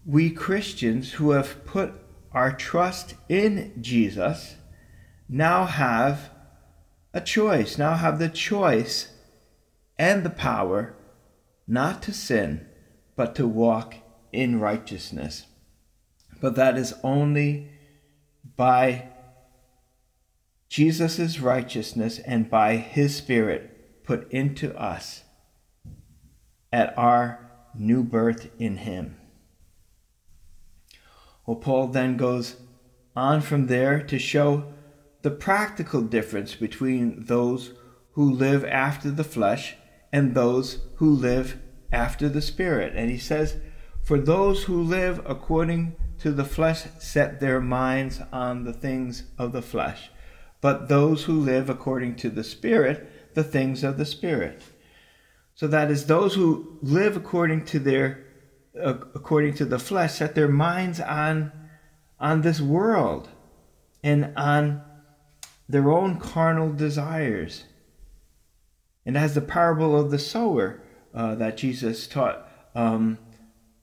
we 0.06 0.30
Christians 0.30 1.12
who 1.12 1.32
have 1.32 1.66
put 1.66 1.92
our 2.32 2.54
trust 2.54 3.16
in 3.28 3.74
Jesus 3.82 4.56
now 5.28 5.66
have 5.66 6.30
a 7.14 7.20
choice, 7.20 7.78
now 7.78 7.96
have 7.96 8.18
the 8.18 8.30
choice 8.30 9.10
and 10.00 10.24
the 10.24 10.30
power 10.30 10.96
not 11.68 12.02
to 12.04 12.14
sin, 12.14 12.66
but 13.18 13.36
to 13.36 13.46
walk 13.46 13.96
in 14.32 14.62
righteousness. 14.62 15.48
But 16.40 16.56
that 16.56 16.78
is 16.78 16.94
only 17.04 17.68
by 18.62 19.08
Jesus' 20.70 21.40
righteousness 21.40 22.20
and 22.20 22.48
by 22.48 22.76
his 22.76 23.16
Spirit 23.16 24.04
put 24.04 24.32
into 24.32 24.80
us 24.80 25.24
at 26.72 26.96
our 26.96 27.50
new 27.74 28.04
birth 28.04 28.52
in 28.60 28.78
him. 28.78 29.18
Well, 31.44 31.56
Paul 31.58 31.88
then 31.88 32.18
goes 32.18 32.58
on 33.16 33.42
from 33.42 33.66
there 33.66 34.00
to 34.04 34.20
show 34.20 34.72
the 35.24 35.32
practical 35.32 36.04
difference 36.04 36.54
between 36.54 37.26
those 37.26 37.72
who 38.12 38.32
live 38.32 38.64
after 38.66 39.10
the 39.10 39.24
flesh 39.24 39.76
and 40.14 40.36
those 40.36 40.82
who 40.98 41.10
live 41.10 41.58
after 41.92 42.30
the 42.30 42.44
Spirit. 42.44 42.94
And 42.96 43.10
he 43.10 43.18
says, 43.18 43.56
For 44.04 44.20
those 44.20 44.66
who 44.66 44.84
live 44.84 45.20
according 45.26 45.96
to 46.22 46.32
the 46.32 46.46
flesh 46.46 46.84
set 47.00 47.40
their 47.40 47.60
minds 47.60 48.22
on 48.32 48.64
the 48.64 48.74
things 48.74 49.24
of 49.40 49.52
the 49.52 49.62
flesh, 49.62 50.12
but 50.62 50.88
those 50.88 51.24
who 51.24 51.34
live 51.40 51.70
according 51.70 52.16
to 52.16 52.30
the 52.30 52.44
Spirit, 52.44 53.34
the 53.34 53.44
things 53.44 53.84
of 53.84 53.98
the 53.98 54.06
Spirit. 54.06 54.62
So 55.56 55.68
that 55.68 55.90
is 55.90 56.06
those 56.06 56.36
who 56.36 56.78
live 56.82 57.18
according 57.18 57.66
to 57.66 57.80
their 57.80 58.26
uh, 58.80 58.94
according 59.16 59.56
to 59.56 59.66
the 59.66 59.80
flesh 59.80 60.14
set 60.14 60.36
their 60.36 60.48
minds 60.48 61.00
on 61.00 61.52
on 62.20 62.42
this 62.42 62.62
world 62.62 63.28
and 64.04 64.32
on 64.38 64.82
their 65.68 65.90
own 65.90 66.20
carnal 66.20 66.72
desires. 66.72 67.66
And 69.06 69.18
as 69.18 69.34
the 69.34 69.42
parable 69.42 70.00
of 70.00 70.12
the 70.12 70.20
sower 70.20 70.84
uh, 71.14 71.36
that 71.36 71.58
Jesus 71.58 72.08
taught 72.08 72.48
um, 72.76 73.18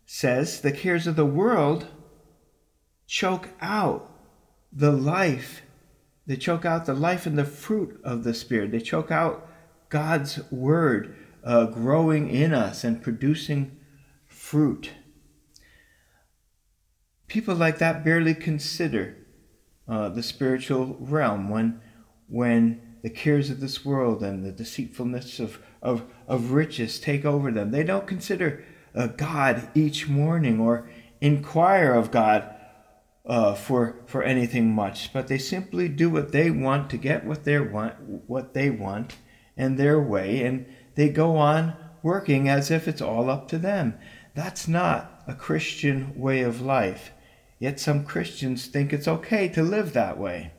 says, 0.07 0.61
the 0.61 0.73
cares 0.73 1.07
of 1.07 1.16
the 1.16 1.26
world 1.26 1.88
choke 3.09 3.49
out 3.61 4.12
the 4.71 4.93
life. 4.93 5.62
They 6.27 6.37
choke 6.37 6.65
out 6.65 6.85
the 6.85 6.95
life 6.95 7.27
and 7.27 7.37
the 7.37 7.45
fruit 7.45 7.99
of 8.05 8.23
the 8.23 8.35
Spirit. 8.35 8.71
They 8.71 8.81
choke 8.81 9.11
out 9.11 9.49
God's 9.88 10.41
word 10.53 11.17
uh, 11.43 11.67
growing 11.67 12.29
in 12.29 12.53
us 12.53 12.85
and 12.85 13.03
producing 13.03 13.77
fruit. 14.27 14.91
People 17.27 17.55
like 17.55 17.79
that 17.79 18.05
barely 18.05 18.35
consider 18.35 19.17
uh, 19.88 20.11
the 20.11 20.23
spiritual 20.23 20.99
realm 21.00 21.49
when, 21.49 21.81
when 22.29 22.99
the 23.03 23.11
cares 23.11 23.49
of 23.49 23.61
this 23.61 23.87
world 23.87 24.23
and 24.23 24.45
the 24.45 24.53
deceitfulness 24.53 25.41
of, 25.41 25.62
of, 25.81 26.05
of 26.27 26.53
riches 26.53 27.00
take 27.00 27.25
over 27.25 27.50
them. 27.50 27.71
They 27.71 27.85
don't 27.85 28.07
consider 28.07 28.65
uh, 28.95 29.07
God 29.07 29.69
each 29.75 30.09
morning 30.09 30.61
or 30.61 30.91
inquire 31.23 31.95
of 31.95 32.11
God 32.11 32.55
uh, 33.28 33.54
for 33.54 34.00
for 34.06 34.23
anything 34.23 34.75
much, 34.75 35.12
but 35.12 35.28
they 35.28 35.38
simply 35.38 35.88
do 35.88 36.08
what 36.08 36.32
they 36.32 36.50
want 36.50 36.88
to 36.90 36.97
get 36.97 37.25
what 37.25 37.44
they 37.44 37.58
want, 37.61 37.94
what 38.26 38.54
they 38.54 38.70
want, 38.70 39.16
and 39.56 39.78
their 39.78 40.00
way, 40.00 40.42
and 40.42 40.66
they 40.94 41.08
go 41.08 41.37
on 41.37 41.76
working 42.02 42.49
as 42.49 42.70
if 42.70 42.88
it's 42.88 43.02
all 43.02 43.28
up 43.28 43.49
to 43.49 43.58
them. 43.58 43.94
That's 44.35 44.66
not 44.66 45.23
a 45.26 45.35
Christian 45.35 46.18
way 46.18 46.40
of 46.40 46.61
life. 46.61 47.12
Yet 47.58 47.80
some 47.80 48.04
Christians 48.04 48.66
think 48.66 48.92
it's 48.92 49.08
okay 49.08 49.49
to 49.49 49.62
live 49.62 49.92
that 49.92 50.16
way. 50.16 50.52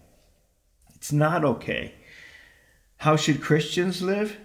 It's 0.95 1.13
not 1.13 1.45
okay. 1.45 1.95
How 2.97 3.15
should 3.15 3.41
Christians 3.41 4.01
live? 4.01 4.38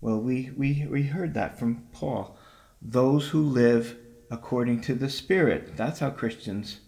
Well, 0.00 0.20
we, 0.20 0.50
we, 0.56 0.86
we 0.90 1.04
heard 1.04 1.34
that 1.34 1.58
from 1.58 1.86
Paul. 1.92 2.36
Those 2.82 3.28
who 3.28 3.42
live 3.42 3.96
according 4.30 4.80
to 4.82 4.94
the 4.94 5.08
Spirit. 5.08 5.76
That's 5.76 6.00
how 6.00 6.10
Christians 6.10 6.80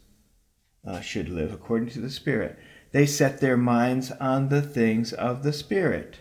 uh, 0.87 1.00
should 1.00 1.28
live, 1.28 1.52
according 1.52 1.90
to 1.90 2.00
the 2.00 2.11
Spirit. 2.11 2.59
They 2.92 3.07
set 3.07 3.40
their 3.40 3.57
minds 3.57 4.11
on 4.12 4.49
the 4.49 4.62
things 4.62 5.12
of 5.12 5.42
the 5.42 5.52
Spirit. 5.52 6.18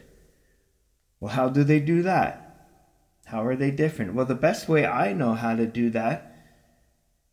Well, 1.20 1.34
how 1.34 1.50
do 1.50 1.64
they 1.64 1.80
do 1.80 2.02
that? 2.04 2.48
How 3.26 3.46
are 3.46 3.56
they 3.56 3.72
different? 3.72 4.14
Well, 4.14 4.26
the 4.26 4.36
best 4.36 4.70
way 4.70 4.86
I 4.86 5.14
know 5.14 5.34
how 5.34 5.56
to 5.56 5.66
do 5.66 5.90
that 5.92 6.36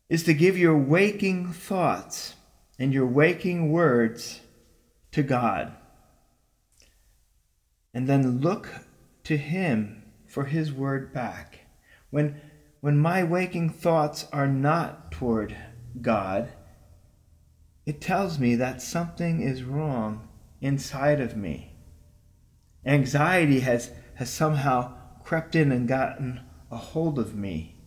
is 0.09 0.23
to 0.23 0.33
give 0.33 0.57
your 0.57 0.77
waking 0.77 1.53
thoughts 1.53 2.35
and 2.77 2.93
your 2.93 3.07
waking 3.07 3.71
words 3.71 4.41
to 5.11 5.23
God. 5.23 5.73
And 7.93 8.07
then 8.07 8.41
look 8.41 8.69
to 9.23 9.37
Him 9.37 10.03
for 10.27 10.45
His 10.45 10.71
word 10.71 11.13
back. 11.13 11.61
When 12.09 12.41
when 12.81 12.97
my 12.97 13.23
waking 13.23 13.69
thoughts 13.69 14.27
are 14.31 14.47
not 14.47 15.11
toward 15.11 15.55
God, 16.01 16.49
it 17.85 18.01
tells 18.01 18.39
me 18.39 18.55
that 18.55 18.81
something 18.81 19.41
is 19.41 19.63
wrong 19.63 20.27
inside 20.61 21.19
of 21.19 21.37
me. 21.37 21.73
Anxiety 22.85 23.61
has, 23.61 23.91
has 24.15 24.29
somehow 24.29 24.93
crept 25.23 25.55
in 25.55 25.71
and 25.71 25.87
gotten 25.87 26.41
a 26.71 26.77
hold 26.77 27.17
of 27.19 27.35
me. 27.35 27.77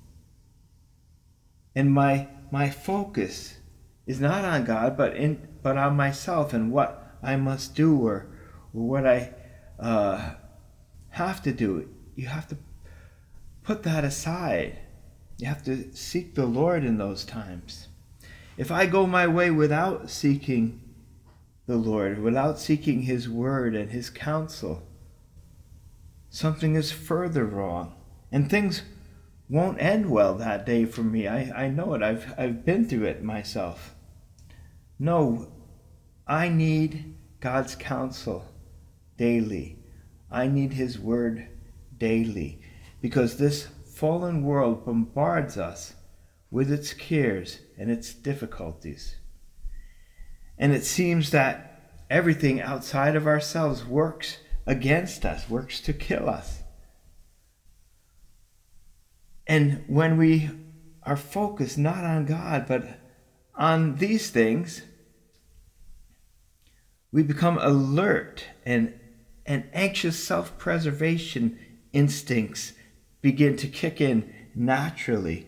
And 1.75 1.92
my, 1.92 2.28
my 2.50 2.71
focus 2.71 3.59
is 4.07 4.21
not 4.21 4.45
on 4.45 4.64
God, 4.64 4.97
but, 4.97 5.14
in, 5.16 5.49
but 5.62 5.76
on 5.76 5.97
myself 5.97 6.52
and 6.52 6.73
what 6.73 7.16
I 7.23 7.37
must 7.37 7.75
do 7.75 7.99
or, 7.99 8.26
or 8.73 8.88
what 8.88 9.07
I 9.07 9.35
uh, 9.78 10.35
have 11.11 11.42
to 11.42 11.52
do. 11.52 11.88
You 12.16 12.26
have 12.26 12.49
to 12.49 12.57
put 13.68 13.82
that 13.82 14.02
aside 14.02 14.78
you 15.37 15.46
have 15.46 15.62
to 15.62 15.94
seek 15.94 16.34
the 16.34 16.46
Lord 16.46 16.84
in 16.84 16.96
those 16.96 17.26
times. 17.26 17.88
If 18.56 18.70
I 18.70 18.87
go 18.87 19.06
my 19.06 19.26
way 19.26 19.50
without 19.50 20.08
seeking 20.08 20.80
the 21.66 21.76
Lord, 21.76 22.18
without 22.18 22.58
seeking 22.58 23.02
His 23.02 23.28
word 23.28 23.76
and 23.76 23.90
His 23.90 24.08
counsel, 24.08 24.88
something 26.30 26.76
is 26.76 26.92
further 26.92 27.44
wrong. 27.44 27.92
And 28.32 28.48
things 28.48 28.84
won't 29.50 29.82
end 29.82 30.10
well 30.10 30.34
that 30.37 30.64
day 30.64 30.87
for 30.87 31.02
me. 31.02 31.28
I, 31.28 31.66
I 31.66 31.68
know 31.68 31.92
it. 31.92 32.02
I've, 32.02 32.35
I've 32.38 32.64
been 32.64 32.88
through 32.88 33.04
it 33.04 33.22
myself. 33.22 33.94
No, 34.98 35.52
I 36.26 36.48
need 36.48 37.14
God's 37.40 37.74
counsel 37.74 38.46
daily. 39.18 39.78
I 40.31 40.48
need 40.48 40.72
His 40.72 40.98
word 40.98 41.48
daily 41.98 42.62
because 43.00 43.37
this 43.37 43.68
fallen 43.94 44.42
world 44.44 44.84
bombards 44.84 45.56
us 45.56 45.94
with 46.50 46.72
its 46.72 46.92
cares 46.92 47.61
and 47.76 47.90
its 47.90 48.14
difficulties. 48.14 49.16
And 50.56 50.72
it 50.72 50.84
seems 50.84 51.30
that 51.30 51.92
everything 52.11 52.61
outside 52.61 53.14
of 53.16 53.26
ourselves 53.26 53.84
works 53.84 54.38
against 54.66 55.24
us, 55.24 55.48
works 55.48 55.80
to 55.80 55.92
kill 55.92 56.28
us. 56.28 56.62
And 59.46 59.84
when 59.87 60.16
we 60.16 60.50
are 61.04 61.16
focused 61.16 61.78
not 61.78 62.04
on 62.04 62.26
God, 62.26 62.66
but 62.66 63.00
on 63.54 63.96
these 63.96 64.30
things, 64.30 64.82
we 67.11 67.22
become 67.22 67.58
alert 67.58 68.44
and, 68.66 68.92
and 69.46 69.64
anxious 69.72 70.22
self 70.22 70.58
preservation 70.58 71.58
instincts 71.92 72.74
begin 73.20 73.57
to 73.57 73.68
kick 73.68 74.00
in 74.00 74.33
naturally. 74.54 75.46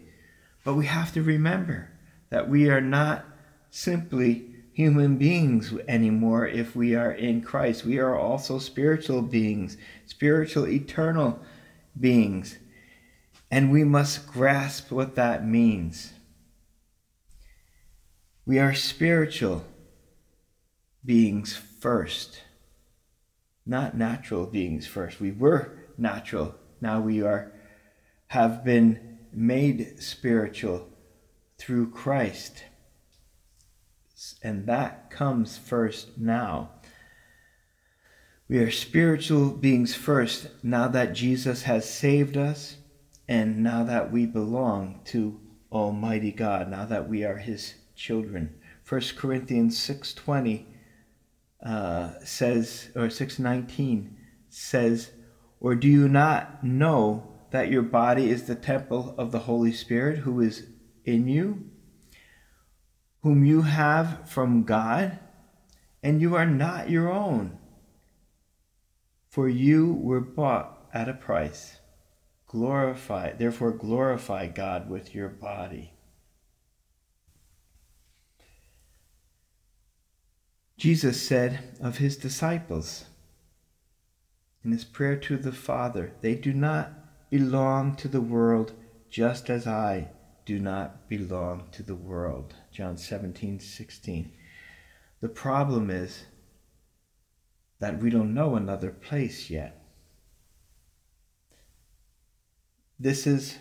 But 0.64 0.74
we 0.74 0.86
have 0.86 1.12
to 1.14 1.22
remember 1.22 1.90
that 2.30 2.48
we 2.48 2.68
are 2.68 2.80
not 2.80 3.24
simply 3.70 4.54
human 4.72 5.16
beings 5.16 5.74
anymore 5.88 6.46
if 6.46 6.74
we 6.74 6.94
are 6.94 7.12
in 7.12 7.42
Christ. 7.42 7.84
We 7.84 7.98
are 7.98 8.16
also 8.16 8.58
spiritual 8.58 9.22
beings, 9.22 9.76
spiritual, 10.06 10.66
eternal 10.66 11.40
beings. 11.98 12.58
And 13.50 13.70
we 13.70 13.84
must 13.84 14.26
grasp 14.26 14.90
what 14.90 15.16
that 15.16 15.46
means. 15.46 16.12
We 18.46 18.58
are 18.58 18.74
spiritual 18.74 19.64
beings 21.04 21.56
first, 21.80 22.42
not 23.66 23.96
natural 23.96 24.46
beings 24.46 24.86
first. 24.86 25.20
We 25.20 25.30
were 25.30 25.72
natural, 25.98 26.54
now 26.80 27.00
we 27.00 27.22
are 27.22 27.52
have 28.30 28.62
been 28.62 29.18
made 29.32 30.00
spiritual 30.00 30.88
through 31.58 31.90
Christ. 31.90 32.62
And 34.40 34.66
that 34.66 35.10
comes 35.10 35.58
first 35.58 36.16
now. 36.16 36.70
We 38.48 38.58
are 38.58 38.70
spiritual 38.70 39.50
beings 39.50 39.96
first 39.96 40.46
now 40.62 40.86
that 40.86 41.12
Jesus 41.12 41.64
has 41.64 41.92
saved 41.92 42.36
us 42.36 42.76
and 43.26 43.64
now 43.64 43.82
that 43.82 44.12
we 44.12 44.26
belong 44.26 45.00
to 45.06 45.40
Almighty 45.72 46.30
God, 46.30 46.70
now 46.70 46.84
that 46.84 47.08
we 47.08 47.24
are 47.24 47.38
His 47.38 47.74
children. 47.96 48.54
1 48.88 49.00
Corinthians 49.16 49.76
6.20 49.76 50.66
uh, 51.66 52.12
says, 52.22 52.90
or 52.94 53.08
6.19 53.08 54.10
says, 54.48 55.10
Or 55.58 55.74
do 55.74 55.88
you 55.88 56.08
not 56.08 56.62
know 56.62 57.26
that 57.50 57.70
your 57.70 57.82
body 57.82 58.30
is 58.30 58.44
the 58.44 58.54
temple 58.54 59.14
of 59.18 59.32
the 59.32 59.40
Holy 59.40 59.72
Spirit 59.72 60.18
who 60.18 60.40
is 60.40 60.66
in 61.04 61.28
you, 61.28 61.70
whom 63.22 63.44
you 63.44 63.62
have 63.62 64.28
from 64.28 64.64
God, 64.64 65.18
and 66.02 66.20
you 66.20 66.34
are 66.34 66.46
not 66.46 66.90
your 66.90 67.10
own. 67.10 67.58
For 69.28 69.48
you 69.48 69.92
were 69.92 70.20
bought 70.20 70.88
at 70.92 71.08
a 71.08 71.14
price. 71.14 71.78
Glorify, 72.46 73.32
therefore, 73.32 73.72
glorify 73.72 74.48
God 74.48 74.90
with 74.90 75.14
your 75.14 75.28
body. 75.28 75.92
Jesus 80.76 81.20
said 81.22 81.76
of 81.80 81.98
his 81.98 82.16
disciples 82.16 83.04
in 84.64 84.72
his 84.72 84.84
prayer 84.84 85.16
to 85.16 85.36
the 85.36 85.52
Father, 85.52 86.12
They 86.20 86.34
do 86.34 86.52
not 86.52 86.99
belong 87.30 87.94
to 87.96 88.08
the 88.08 88.20
world 88.20 88.72
just 89.08 89.48
as 89.48 89.66
I 89.66 90.08
do 90.44 90.58
not 90.58 91.08
belong 91.08 91.68
to 91.72 91.82
the 91.82 91.94
world. 91.94 92.54
John 92.72 92.96
17, 92.96 93.60
16. 93.60 94.32
The 95.20 95.28
problem 95.28 95.90
is 95.90 96.24
that 97.78 97.98
we 98.02 98.10
don't 98.10 98.34
know 98.34 98.56
another 98.56 98.90
place 98.90 99.48
yet. 99.48 99.80
This 102.98 103.26
is 103.26 103.58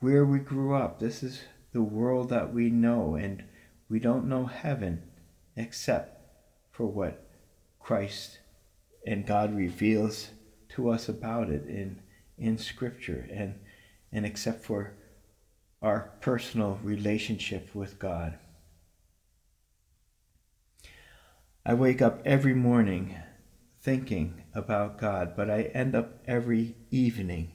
where 0.00 0.24
we 0.24 0.38
grew 0.38 0.74
up. 0.74 0.98
This 0.98 1.22
is 1.22 1.42
the 1.72 1.82
world 1.82 2.28
that 2.28 2.52
we 2.52 2.68
know, 2.68 3.14
and 3.14 3.44
we 3.88 3.98
don't 3.98 4.28
know 4.28 4.46
heaven 4.46 5.02
except 5.56 6.20
for 6.70 6.86
what 6.86 7.26
Christ 7.78 8.38
and 9.06 9.26
God 9.26 9.54
reveals 9.54 10.30
to 10.70 10.90
us 10.90 11.08
about 11.08 11.48
it 11.48 11.66
in 11.66 12.00
in 12.38 12.58
Scripture 12.58 13.28
and, 13.32 13.60
and 14.12 14.26
except 14.26 14.64
for 14.64 14.94
our 15.82 16.12
personal 16.20 16.78
relationship 16.82 17.74
with 17.74 17.98
God. 17.98 18.38
I 21.66 21.74
wake 21.74 22.02
up 22.02 22.20
every 22.24 22.54
morning 22.54 23.16
thinking 23.80 24.42
about 24.54 24.98
God, 24.98 25.34
but 25.36 25.50
I 25.50 25.62
end 25.74 25.94
up 25.94 26.22
every 26.26 26.74
evening 26.90 27.52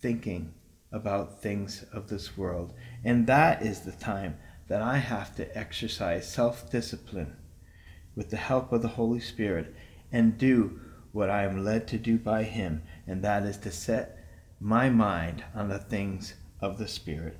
thinking 0.00 0.54
about 0.92 1.40
things 1.40 1.84
of 1.92 2.08
this 2.08 2.36
world. 2.36 2.72
And 3.04 3.26
that 3.26 3.62
is 3.62 3.80
the 3.80 3.92
time 3.92 4.38
that 4.68 4.82
I 4.82 4.98
have 4.98 5.34
to 5.36 5.58
exercise 5.58 6.32
self 6.32 6.70
discipline 6.70 7.36
with 8.14 8.30
the 8.30 8.36
help 8.36 8.72
of 8.72 8.82
the 8.82 8.88
Holy 8.88 9.20
Spirit 9.20 9.74
and 10.10 10.38
do 10.38 10.80
what 11.12 11.30
I 11.30 11.44
am 11.44 11.64
led 11.64 11.88
to 11.88 11.98
do 11.98 12.18
by 12.18 12.44
Him, 12.44 12.82
and 13.06 13.22
that 13.22 13.44
is 13.44 13.56
to 13.58 13.70
set 13.70 14.21
my 14.62 14.88
mind 14.88 15.42
on 15.54 15.68
the 15.68 15.78
things 15.78 16.34
of 16.60 16.78
the 16.78 16.86
Spirit. 16.86 17.36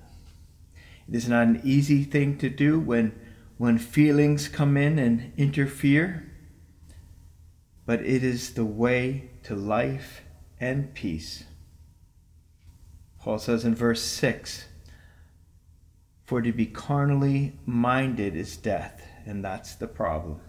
It 1.09 1.15
is 1.15 1.29
not 1.29 1.47
an 1.47 1.61
easy 1.63 2.03
thing 2.03 2.37
to 2.39 2.51
do 2.51 2.81
when, 2.81 3.19
when 3.59 3.79
feelings 3.79 4.49
come 4.49 4.77
in 4.77 4.99
and 4.99 5.33
interfere, 5.37 6.29
but 7.87 8.01
it 8.01 8.25
is 8.25 8.55
the 8.55 8.65
way 8.65 9.31
to 9.45 9.55
life 9.55 10.23
and 10.59 10.93
peace. 10.95 11.45
Paul 13.21 13.39
says 13.39 13.65
in 13.65 13.75
verse 13.77 14.03
6 14.03 14.67
For 16.25 16.43
to 16.43 16.53
be 16.53 16.67
carnally 16.67 17.59
minded 17.65 18.35
is 18.35 18.57
death, 18.57 19.07
and 19.25 19.45
that's 19.45 19.77
the 19.77 19.87
problem. 19.87 20.41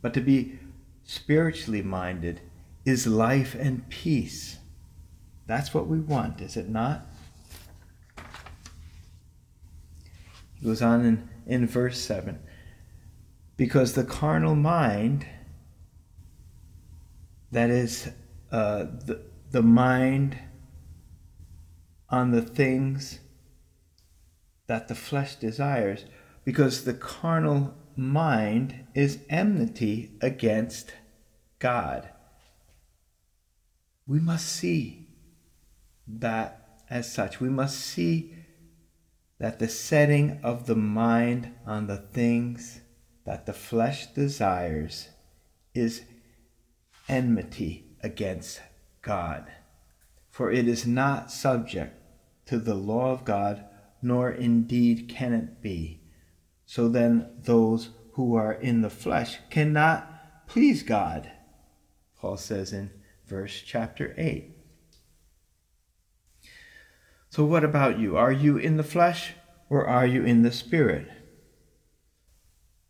But 0.00 0.14
to 0.14 0.20
be 0.20 0.60
spiritually 1.02 1.82
minded 1.82 2.40
is 2.84 3.08
life 3.08 3.56
and 3.56 3.88
peace. 3.88 4.59
That's 5.50 5.74
what 5.74 5.88
we 5.88 5.98
want, 5.98 6.40
is 6.40 6.56
it 6.56 6.68
not? 6.68 7.08
He 10.54 10.64
goes 10.64 10.80
on 10.80 11.04
in, 11.04 11.28
in 11.44 11.66
verse 11.66 12.00
7 12.00 12.38
because 13.56 13.94
the 13.94 14.04
carnal 14.04 14.54
mind, 14.54 15.26
that 17.50 17.68
is, 17.68 18.10
uh, 18.52 18.84
the, 19.04 19.22
the 19.50 19.60
mind 19.60 20.38
on 22.08 22.30
the 22.30 22.42
things 22.42 23.18
that 24.68 24.86
the 24.86 24.94
flesh 24.94 25.34
desires, 25.34 26.04
because 26.44 26.84
the 26.84 26.94
carnal 26.94 27.74
mind 27.96 28.86
is 28.94 29.18
enmity 29.28 30.12
against 30.20 30.92
God. 31.58 32.08
We 34.06 34.20
must 34.20 34.46
see 34.46 34.99
that 36.18 36.82
as 36.90 37.12
such. 37.12 37.40
We 37.40 37.48
must 37.48 37.78
see 37.78 38.34
that 39.38 39.58
the 39.58 39.68
setting 39.68 40.38
of 40.42 40.66
the 40.66 40.76
mind 40.76 41.54
on 41.66 41.86
the 41.86 41.96
things 41.96 42.80
that 43.24 43.46
the 43.46 43.52
flesh 43.52 44.06
desires 44.08 45.08
is 45.74 46.02
enmity 47.08 47.86
against 48.02 48.60
God. 49.02 49.50
For 50.30 50.50
it 50.50 50.68
is 50.68 50.86
not 50.86 51.30
subject 51.30 51.96
to 52.46 52.58
the 52.58 52.74
law 52.74 53.12
of 53.12 53.24
God, 53.24 53.64
nor 54.02 54.30
indeed 54.30 55.08
can 55.08 55.32
it 55.32 55.62
be. 55.62 56.00
So 56.66 56.88
then, 56.88 57.30
those 57.38 57.90
who 58.12 58.34
are 58.34 58.52
in 58.52 58.82
the 58.82 58.90
flesh 58.90 59.38
cannot 59.50 60.46
please 60.46 60.82
God. 60.82 61.30
Paul 62.16 62.36
says 62.36 62.72
in 62.72 62.90
verse 63.26 63.62
chapter 63.64 64.14
8. 64.16 64.59
So, 67.30 67.44
what 67.44 67.62
about 67.62 67.98
you? 68.00 68.16
Are 68.16 68.32
you 68.32 68.56
in 68.56 68.76
the 68.76 68.82
flesh 68.82 69.34
or 69.68 69.86
are 69.86 70.06
you 70.06 70.24
in 70.24 70.42
the 70.42 70.50
spirit? 70.50 71.08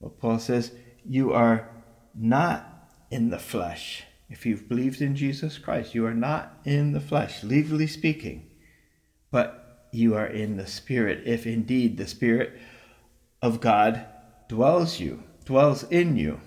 Well, 0.00 0.10
Paul 0.10 0.38
says, 0.38 0.72
You 1.04 1.32
are 1.34 1.68
not 2.14 2.88
in 3.10 3.28
the 3.28 3.38
flesh. 3.38 4.04
If 4.30 4.46
you've 4.46 4.68
believed 4.68 5.02
in 5.02 5.14
Jesus 5.14 5.58
Christ, 5.58 5.94
you 5.94 6.06
are 6.06 6.14
not 6.14 6.58
in 6.64 6.92
the 6.92 7.00
flesh, 7.00 7.44
legally 7.44 7.86
speaking, 7.86 8.50
but 9.30 9.88
you 9.92 10.14
are 10.14 10.26
in 10.26 10.56
the 10.56 10.66
spirit, 10.66 11.24
if 11.26 11.46
indeed 11.46 11.98
the 11.98 12.06
spirit 12.06 12.58
of 13.42 13.60
God 13.60 14.06
dwells 14.48 15.00
you, 15.00 15.22
dwells 15.44 15.82
in 15.84 16.16
you. 16.16 16.40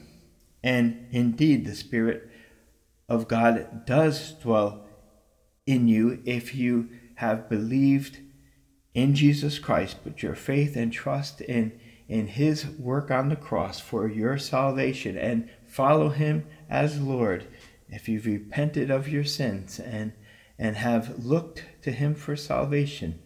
And 0.64 1.08
indeed 1.12 1.66
the 1.66 1.76
spirit 1.76 2.30
of 3.08 3.28
God 3.28 3.86
does 3.86 4.32
dwell 4.42 4.88
in 5.68 5.88
you 5.88 6.22
if 6.26 6.56
you 6.56 6.90
have 7.16 7.50
believed 7.50 8.20
in 8.94 9.16
Jesus 9.16 9.60
Christ, 9.60 10.04
put 10.04 10.22
your 10.22 10.36
faith 10.36 10.76
and 10.76 10.92
trust 10.94 11.42
in, 11.42 11.80
in 12.08 12.28
his 12.28 12.68
work 12.68 13.10
on 13.10 13.30
the 13.30 13.36
cross 13.36 13.80
for 13.80 14.08
your 14.08 14.38
salvation 14.38 15.18
and 15.18 15.50
follow 15.66 16.10
him 16.10 16.46
as 16.70 17.02
Lord. 17.02 17.48
If 17.90 18.08
you've 18.08 18.26
repented 18.26 18.92
of 18.92 19.08
your 19.08 19.24
sins 19.24 19.80
and, 19.80 20.14
and 20.60 20.76
have 20.76 21.26
looked 21.26 21.66
to 21.82 21.92
him 21.92 22.14
for 22.14 22.36
salvation, 22.36 23.20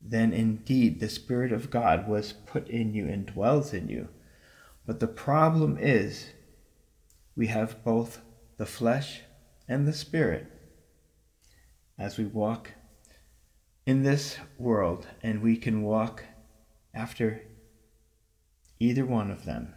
then 0.00 0.32
indeed 0.32 1.00
the 1.00 1.08
Spirit 1.08 1.52
of 1.52 1.70
God 1.70 2.06
was 2.08 2.32
put 2.32 2.68
in 2.68 2.94
you 2.94 3.08
and 3.08 3.26
dwells 3.26 3.72
in 3.72 3.88
you. 3.88 4.08
But 4.86 5.00
the 5.00 5.08
problem 5.08 5.78
is 5.80 6.26
we 7.36 7.48
have 7.48 7.82
both 7.84 8.20
the 8.58 8.66
flesh 8.66 9.22
and 9.66 9.86
the 9.86 9.92
spirit 9.92 10.53
as 11.98 12.18
we 12.18 12.24
walk 12.24 12.70
in 13.86 14.02
this 14.02 14.38
world, 14.58 15.06
and 15.22 15.42
we 15.42 15.56
can 15.56 15.82
walk 15.82 16.24
after 16.94 17.42
either 18.80 19.04
one 19.04 19.30
of 19.30 19.44
them. 19.44 19.74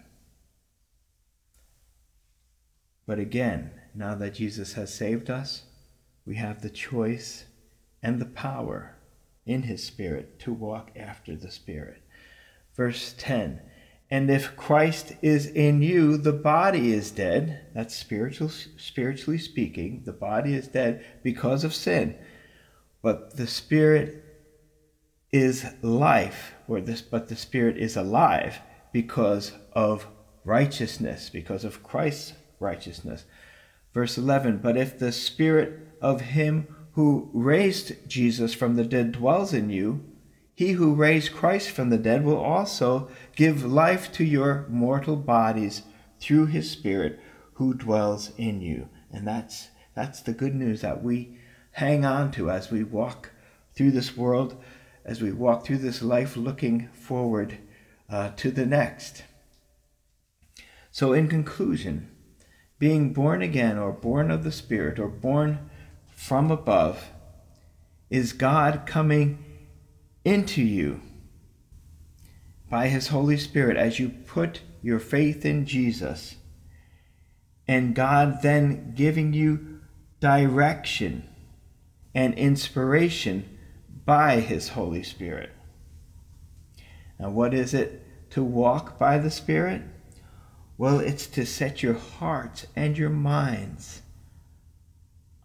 But 3.06 3.20
again, 3.20 3.72
now 3.94 4.16
that 4.16 4.36
Jesus 4.36 4.74
has 4.74 4.94
saved 4.94 5.30
us, 5.30 5.64
we 6.26 6.36
have 6.36 6.62
the 6.62 6.70
choice 6.70 7.46
and 8.04 8.20
the 8.20 8.26
power 8.26 8.98
in 9.46 9.64
his 9.64 9.84
spirit 9.84 10.40
to 10.40 10.54
walk 10.54 10.92
after 10.96 11.36
the 11.36 11.52
spirit. 11.52 12.02
Verse 12.76 13.16
10 13.18 13.62
And 14.10 14.30
if 14.30 14.56
Christ 14.56 15.14
is 15.22 15.48
in 15.48 15.82
you, 15.82 16.18
the 16.18 16.34
body 16.34 16.94
is 16.94 17.12
dead. 17.12 17.66
That's 17.74 17.96
spiritual, 17.96 18.50
spiritually 18.50 19.38
speaking. 19.38 20.04
The 20.06 20.14
body 20.14 20.54
is 20.54 20.68
dead 20.68 21.06
because 21.24 21.64
of 21.64 21.76
sin 21.76 22.18
but 23.08 23.38
the 23.38 23.48
spirit 23.48 24.24
is 25.32 25.66
life, 25.82 26.54
or 26.68 26.82
this, 26.82 27.02
but 27.02 27.28
the 27.28 27.38
spirit 27.38 27.78
is 27.78 27.96
alive 27.96 28.60
because 28.92 29.54
of 29.72 30.08
righteousness, 30.44 31.30
because 31.30 31.64
of 31.64 31.84
Christ's 31.84 32.34
righteousness. 32.60 33.26
Verse 33.94 34.18
11 34.18 34.58
But 34.58 34.76
if 34.76 35.00
the 35.00 35.12
spirit 35.12 35.88
of 36.02 36.20
him 36.20 36.68
who 36.94 37.30
raised 37.34 37.94
Jesus 38.10 38.54
from 38.54 38.76
the 38.76 38.84
dead 38.84 39.14
dwells 39.14 39.54
in 39.54 39.70
you, 39.70 40.04
he 40.58 40.72
who 40.72 40.96
raised 40.96 41.34
Christ 41.34 41.70
from 41.70 41.92
the 41.92 42.00
dead 42.00 42.26
will 42.26 42.40
also 42.40 43.10
give 43.36 43.64
life 43.64 44.12
to 44.14 44.24
your 44.24 44.66
mortal 44.68 45.16
bodies 45.16 45.84
through 46.20 46.48
his 46.48 46.72
spirit 46.72 47.20
who 47.54 47.76
dwells 47.76 48.32
in 48.38 48.60
you. 48.60 48.90
And 49.12 49.28
that's 49.28 49.70
that's 49.94 50.20
the 50.20 50.34
good 50.34 50.56
news 50.56 50.82
that 50.82 51.04
we 51.04 51.38
hang 51.74 52.06
on 52.06 52.32
to 52.32 52.50
as 52.50 52.72
we 52.72 52.84
walk 52.84 53.34
through 53.76 53.92
this 53.92 54.18
world, 54.18 54.60
as 55.06 55.22
we 55.22 55.32
walk 55.32 55.64
through 55.64 55.78
this 55.78 56.02
life 56.02 56.36
looking 56.36 56.88
forward 56.88 57.60
uh, 58.10 58.32
to 58.38 58.50
the 58.50 58.66
next. 58.66 59.26
So, 60.90 61.14
in 61.14 61.28
conclusion, 61.28 62.10
being 62.80 63.14
born 63.14 63.44
again 63.44 63.78
or 63.78 63.92
born 63.92 64.32
of 64.32 64.44
the 64.44 64.52
Spirit 64.52 64.98
or 64.98 65.08
born 65.08 65.70
from 66.08 66.50
above 66.50 67.10
is 68.10 68.34
God 68.34 68.88
coming 68.88 69.44
into 70.28 70.62
you 70.62 71.00
by 72.70 72.90
His 72.90 73.08
Holy 73.08 73.38
Spirit 73.38 73.78
as 73.78 73.98
you 73.98 74.10
put 74.10 74.60
your 74.82 75.00
faith 75.00 75.46
in 75.46 75.66
Jesus, 75.66 76.36
and 77.66 77.96
God 77.96 78.42
then 78.42 78.94
giving 78.94 79.32
you 79.32 79.80
direction 80.20 81.28
and 82.14 82.34
inspiration 82.34 83.58
by 84.06 84.42
His 84.42 84.70
Holy 84.70 85.02
Spirit. 85.02 85.52
Now, 87.18 87.30
what 87.30 87.54
is 87.54 87.74
it 87.74 88.04
to 88.32 88.44
walk 88.44 89.00
by 89.00 89.18
the 89.20 89.32
Spirit? 89.32 89.82
Well, 90.78 91.00
it's 91.00 91.26
to 91.28 91.46
set 91.46 91.82
your 91.82 91.94
hearts 91.94 92.68
and 92.76 92.98
your 92.98 93.10
minds 93.10 94.02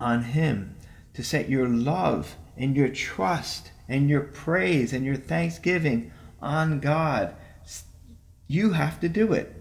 on 0.01 0.25
Him, 0.25 0.75
to 1.15 1.23
set 1.23 1.49
your 1.49 1.69
love 1.69 2.35
and 2.57 2.77
your 2.77 2.89
trust 2.89 3.71
and 3.93 4.09
your 4.09 4.23
praise 4.23 4.95
and 4.95 5.05
your 5.05 5.17
thanksgiving 5.17 6.11
on 6.41 6.81
God. 6.81 7.35
You 8.47 8.73
have 8.73 8.99
to 9.01 9.09
do 9.09 9.33
it. 9.33 9.55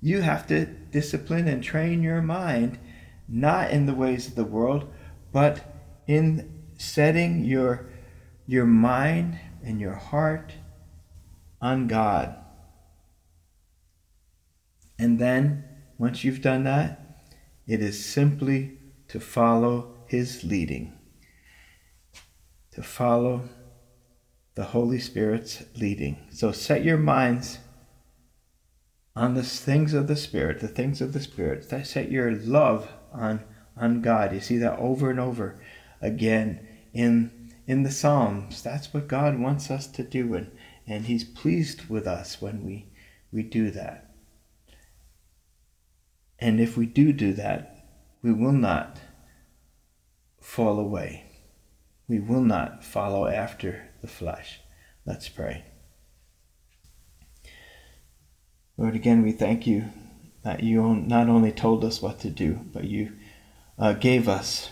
You 0.00 0.20
have 0.20 0.46
to 0.46 0.66
discipline 0.66 1.48
and 1.48 1.62
train 1.62 2.02
your 2.02 2.22
mind, 2.22 2.78
not 3.28 3.72
in 3.72 3.86
the 3.86 3.94
ways 3.94 4.28
of 4.28 4.36
the 4.36 4.44
world, 4.44 4.88
but 5.32 5.60
in 6.06 6.62
setting 6.78 7.44
your, 7.44 7.90
your 8.46 8.64
mind 8.64 9.38
and 9.64 9.80
your 9.80 9.94
heart 9.94 10.52
on 11.60 11.88
God. 11.88 12.36
And 15.00 15.18
then, 15.18 15.64
once 15.98 16.22
you've 16.22 16.42
done 16.42 16.62
that, 16.64 17.08
It 17.68 17.82
is 17.82 18.02
simply 18.02 18.78
to 19.08 19.20
follow 19.20 19.94
his 20.06 20.42
leading, 20.42 20.97
to 22.78 22.84
follow 22.84 23.42
the 24.54 24.66
Holy 24.66 25.00
Spirit's 25.00 25.64
leading. 25.74 26.16
So 26.30 26.52
set 26.52 26.84
your 26.84 26.96
minds 26.96 27.58
on 29.16 29.34
the 29.34 29.42
things 29.42 29.94
of 29.94 30.06
the 30.06 30.14
Spirit, 30.14 30.60
the 30.60 30.68
things 30.68 31.00
of 31.00 31.12
the 31.12 31.18
Spirit. 31.18 31.64
Set 31.64 32.12
your 32.12 32.30
love 32.30 32.88
on, 33.12 33.42
on 33.76 34.00
God. 34.00 34.32
You 34.32 34.38
see 34.38 34.58
that 34.58 34.78
over 34.78 35.10
and 35.10 35.18
over 35.18 35.60
again 36.00 36.68
in, 36.92 37.50
in 37.66 37.82
the 37.82 37.90
Psalms. 37.90 38.62
That's 38.62 38.94
what 38.94 39.08
God 39.08 39.40
wants 39.40 39.72
us 39.72 39.88
to 39.88 40.04
do, 40.04 40.34
and, 40.34 40.52
and 40.86 41.06
He's 41.06 41.24
pleased 41.24 41.88
with 41.88 42.06
us 42.06 42.40
when 42.40 42.64
we, 42.64 42.92
we 43.32 43.42
do 43.42 43.72
that. 43.72 44.14
And 46.38 46.60
if 46.60 46.76
we 46.76 46.86
do 46.86 47.12
do 47.12 47.32
that, 47.32 47.88
we 48.22 48.32
will 48.32 48.52
not 48.52 49.00
fall 50.40 50.78
away. 50.78 51.27
We 52.08 52.18
will 52.18 52.40
not 52.40 52.82
follow 52.82 53.26
after 53.26 53.90
the 54.00 54.08
flesh. 54.08 54.60
Let's 55.04 55.28
pray. 55.28 55.64
Lord, 58.78 58.94
again, 58.94 59.22
we 59.22 59.32
thank 59.32 59.66
you 59.66 59.86
that 60.42 60.62
you 60.62 60.82
not 60.94 61.28
only 61.28 61.52
told 61.52 61.84
us 61.84 62.00
what 62.00 62.20
to 62.20 62.30
do, 62.30 62.60
but 62.72 62.84
you 62.84 63.12
uh, 63.78 63.92
gave 63.92 64.28
us, 64.28 64.70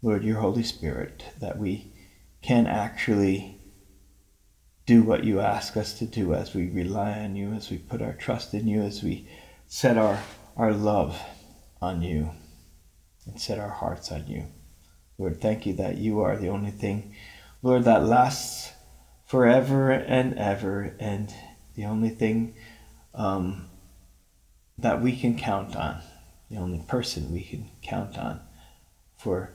Lord, 0.00 0.24
your 0.24 0.40
Holy 0.40 0.62
Spirit, 0.62 1.24
that 1.40 1.58
we 1.58 1.92
can 2.40 2.66
actually 2.66 3.60
do 4.86 5.02
what 5.02 5.24
you 5.24 5.40
ask 5.40 5.76
us 5.76 5.98
to 5.98 6.06
do 6.06 6.32
as 6.32 6.54
we 6.54 6.70
rely 6.70 7.18
on 7.18 7.34
you, 7.34 7.52
as 7.52 7.70
we 7.70 7.76
put 7.76 8.00
our 8.00 8.12
trust 8.12 8.54
in 8.54 8.68
you, 8.68 8.80
as 8.80 9.02
we 9.02 9.28
set 9.66 9.98
our, 9.98 10.22
our 10.56 10.72
love 10.72 11.20
on 11.82 12.00
you 12.00 12.30
and 13.26 13.40
set 13.40 13.58
our 13.58 13.68
hearts 13.68 14.12
on 14.12 14.26
you. 14.28 14.46
Lord, 15.18 15.40
thank 15.40 15.66
you 15.66 15.72
that 15.74 15.96
you 15.96 16.20
are 16.20 16.36
the 16.36 16.48
only 16.48 16.70
thing, 16.70 17.14
Lord, 17.62 17.84
that 17.84 18.04
lasts 18.04 18.72
forever 19.24 19.90
and 19.90 20.38
ever, 20.38 20.94
and 21.00 21.32
the 21.74 21.84
only 21.84 22.10
thing 22.10 22.54
um, 23.14 23.68
that 24.78 25.00
we 25.00 25.16
can 25.16 25.38
count 25.38 25.74
on, 25.74 26.00
the 26.50 26.58
only 26.58 26.84
person 26.86 27.32
we 27.32 27.42
can 27.42 27.70
count 27.82 28.18
on 28.18 28.40
for, 29.16 29.52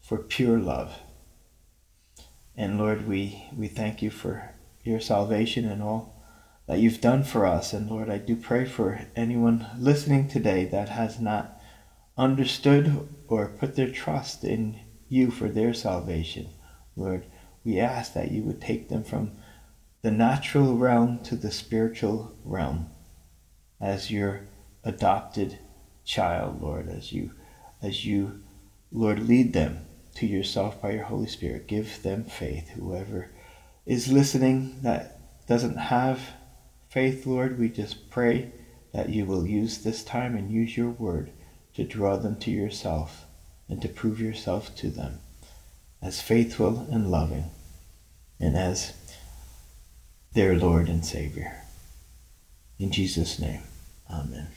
for 0.00 0.18
pure 0.18 0.58
love. 0.58 0.98
And 2.56 2.78
Lord, 2.78 3.08
we, 3.08 3.44
we 3.56 3.68
thank 3.68 4.02
you 4.02 4.10
for 4.10 4.54
your 4.84 5.00
salvation 5.00 5.64
and 5.64 5.82
all 5.82 6.22
that 6.66 6.78
you've 6.78 7.00
done 7.00 7.24
for 7.24 7.46
us. 7.46 7.72
And 7.72 7.90
Lord, 7.90 8.10
I 8.10 8.18
do 8.18 8.36
pray 8.36 8.66
for 8.66 9.06
anyone 9.16 9.66
listening 9.78 10.28
today 10.28 10.66
that 10.66 10.90
has 10.90 11.18
not 11.18 11.60
understood 12.18 13.08
or 13.28 13.48
put 13.48 13.76
their 13.76 13.90
trust 13.90 14.44
in 14.44 14.78
you 15.10 15.30
for 15.30 15.48
their 15.48 15.74
salvation. 15.74 16.48
Lord, 16.96 17.26
we 17.64 17.78
ask 17.78 18.14
that 18.14 18.30
you 18.30 18.42
would 18.44 18.60
take 18.60 18.88
them 18.88 19.04
from 19.04 19.32
the 20.02 20.10
natural 20.10 20.76
realm 20.76 21.18
to 21.24 21.36
the 21.36 21.50
spiritual 21.50 22.32
realm 22.44 22.88
as 23.80 24.10
your 24.10 24.42
adopted 24.82 25.58
child, 26.04 26.62
Lord, 26.62 26.88
as 26.88 27.12
you 27.12 27.32
as 27.82 28.04
you 28.06 28.42
Lord 28.92 29.28
lead 29.28 29.52
them 29.52 29.86
to 30.16 30.26
yourself 30.26 30.80
by 30.80 30.92
your 30.92 31.04
Holy 31.04 31.26
Spirit. 31.26 31.66
Give 31.66 32.02
them 32.02 32.24
faith. 32.24 32.70
Whoever 32.70 33.30
is 33.86 34.12
listening 34.12 34.80
that 34.82 35.46
doesn't 35.46 35.76
have 35.76 36.20
faith, 36.88 37.26
Lord, 37.26 37.58
we 37.58 37.68
just 37.68 38.10
pray 38.10 38.52
that 38.92 39.10
you 39.10 39.24
will 39.24 39.46
use 39.46 39.78
this 39.78 40.02
time 40.02 40.36
and 40.36 40.50
use 40.50 40.76
your 40.76 40.90
word 40.90 41.32
to 41.74 41.84
draw 41.84 42.16
them 42.16 42.36
to 42.40 42.50
yourself 42.50 43.26
and 43.70 43.80
to 43.80 43.88
prove 43.88 44.20
yourself 44.20 44.74
to 44.76 44.90
them 44.90 45.20
as 46.02 46.20
faithful 46.20 46.86
and 46.90 47.10
loving 47.10 47.44
and 48.40 48.56
as 48.56 48.92
their 50.32 50.56
Lord 50.56 50.88
and 50.88 51.04
Savior. 51.04 51.62
In 52.78 52.90
Jesus' 52.90 53.38
name, 53.38 53.62
amen. 54.10 54.48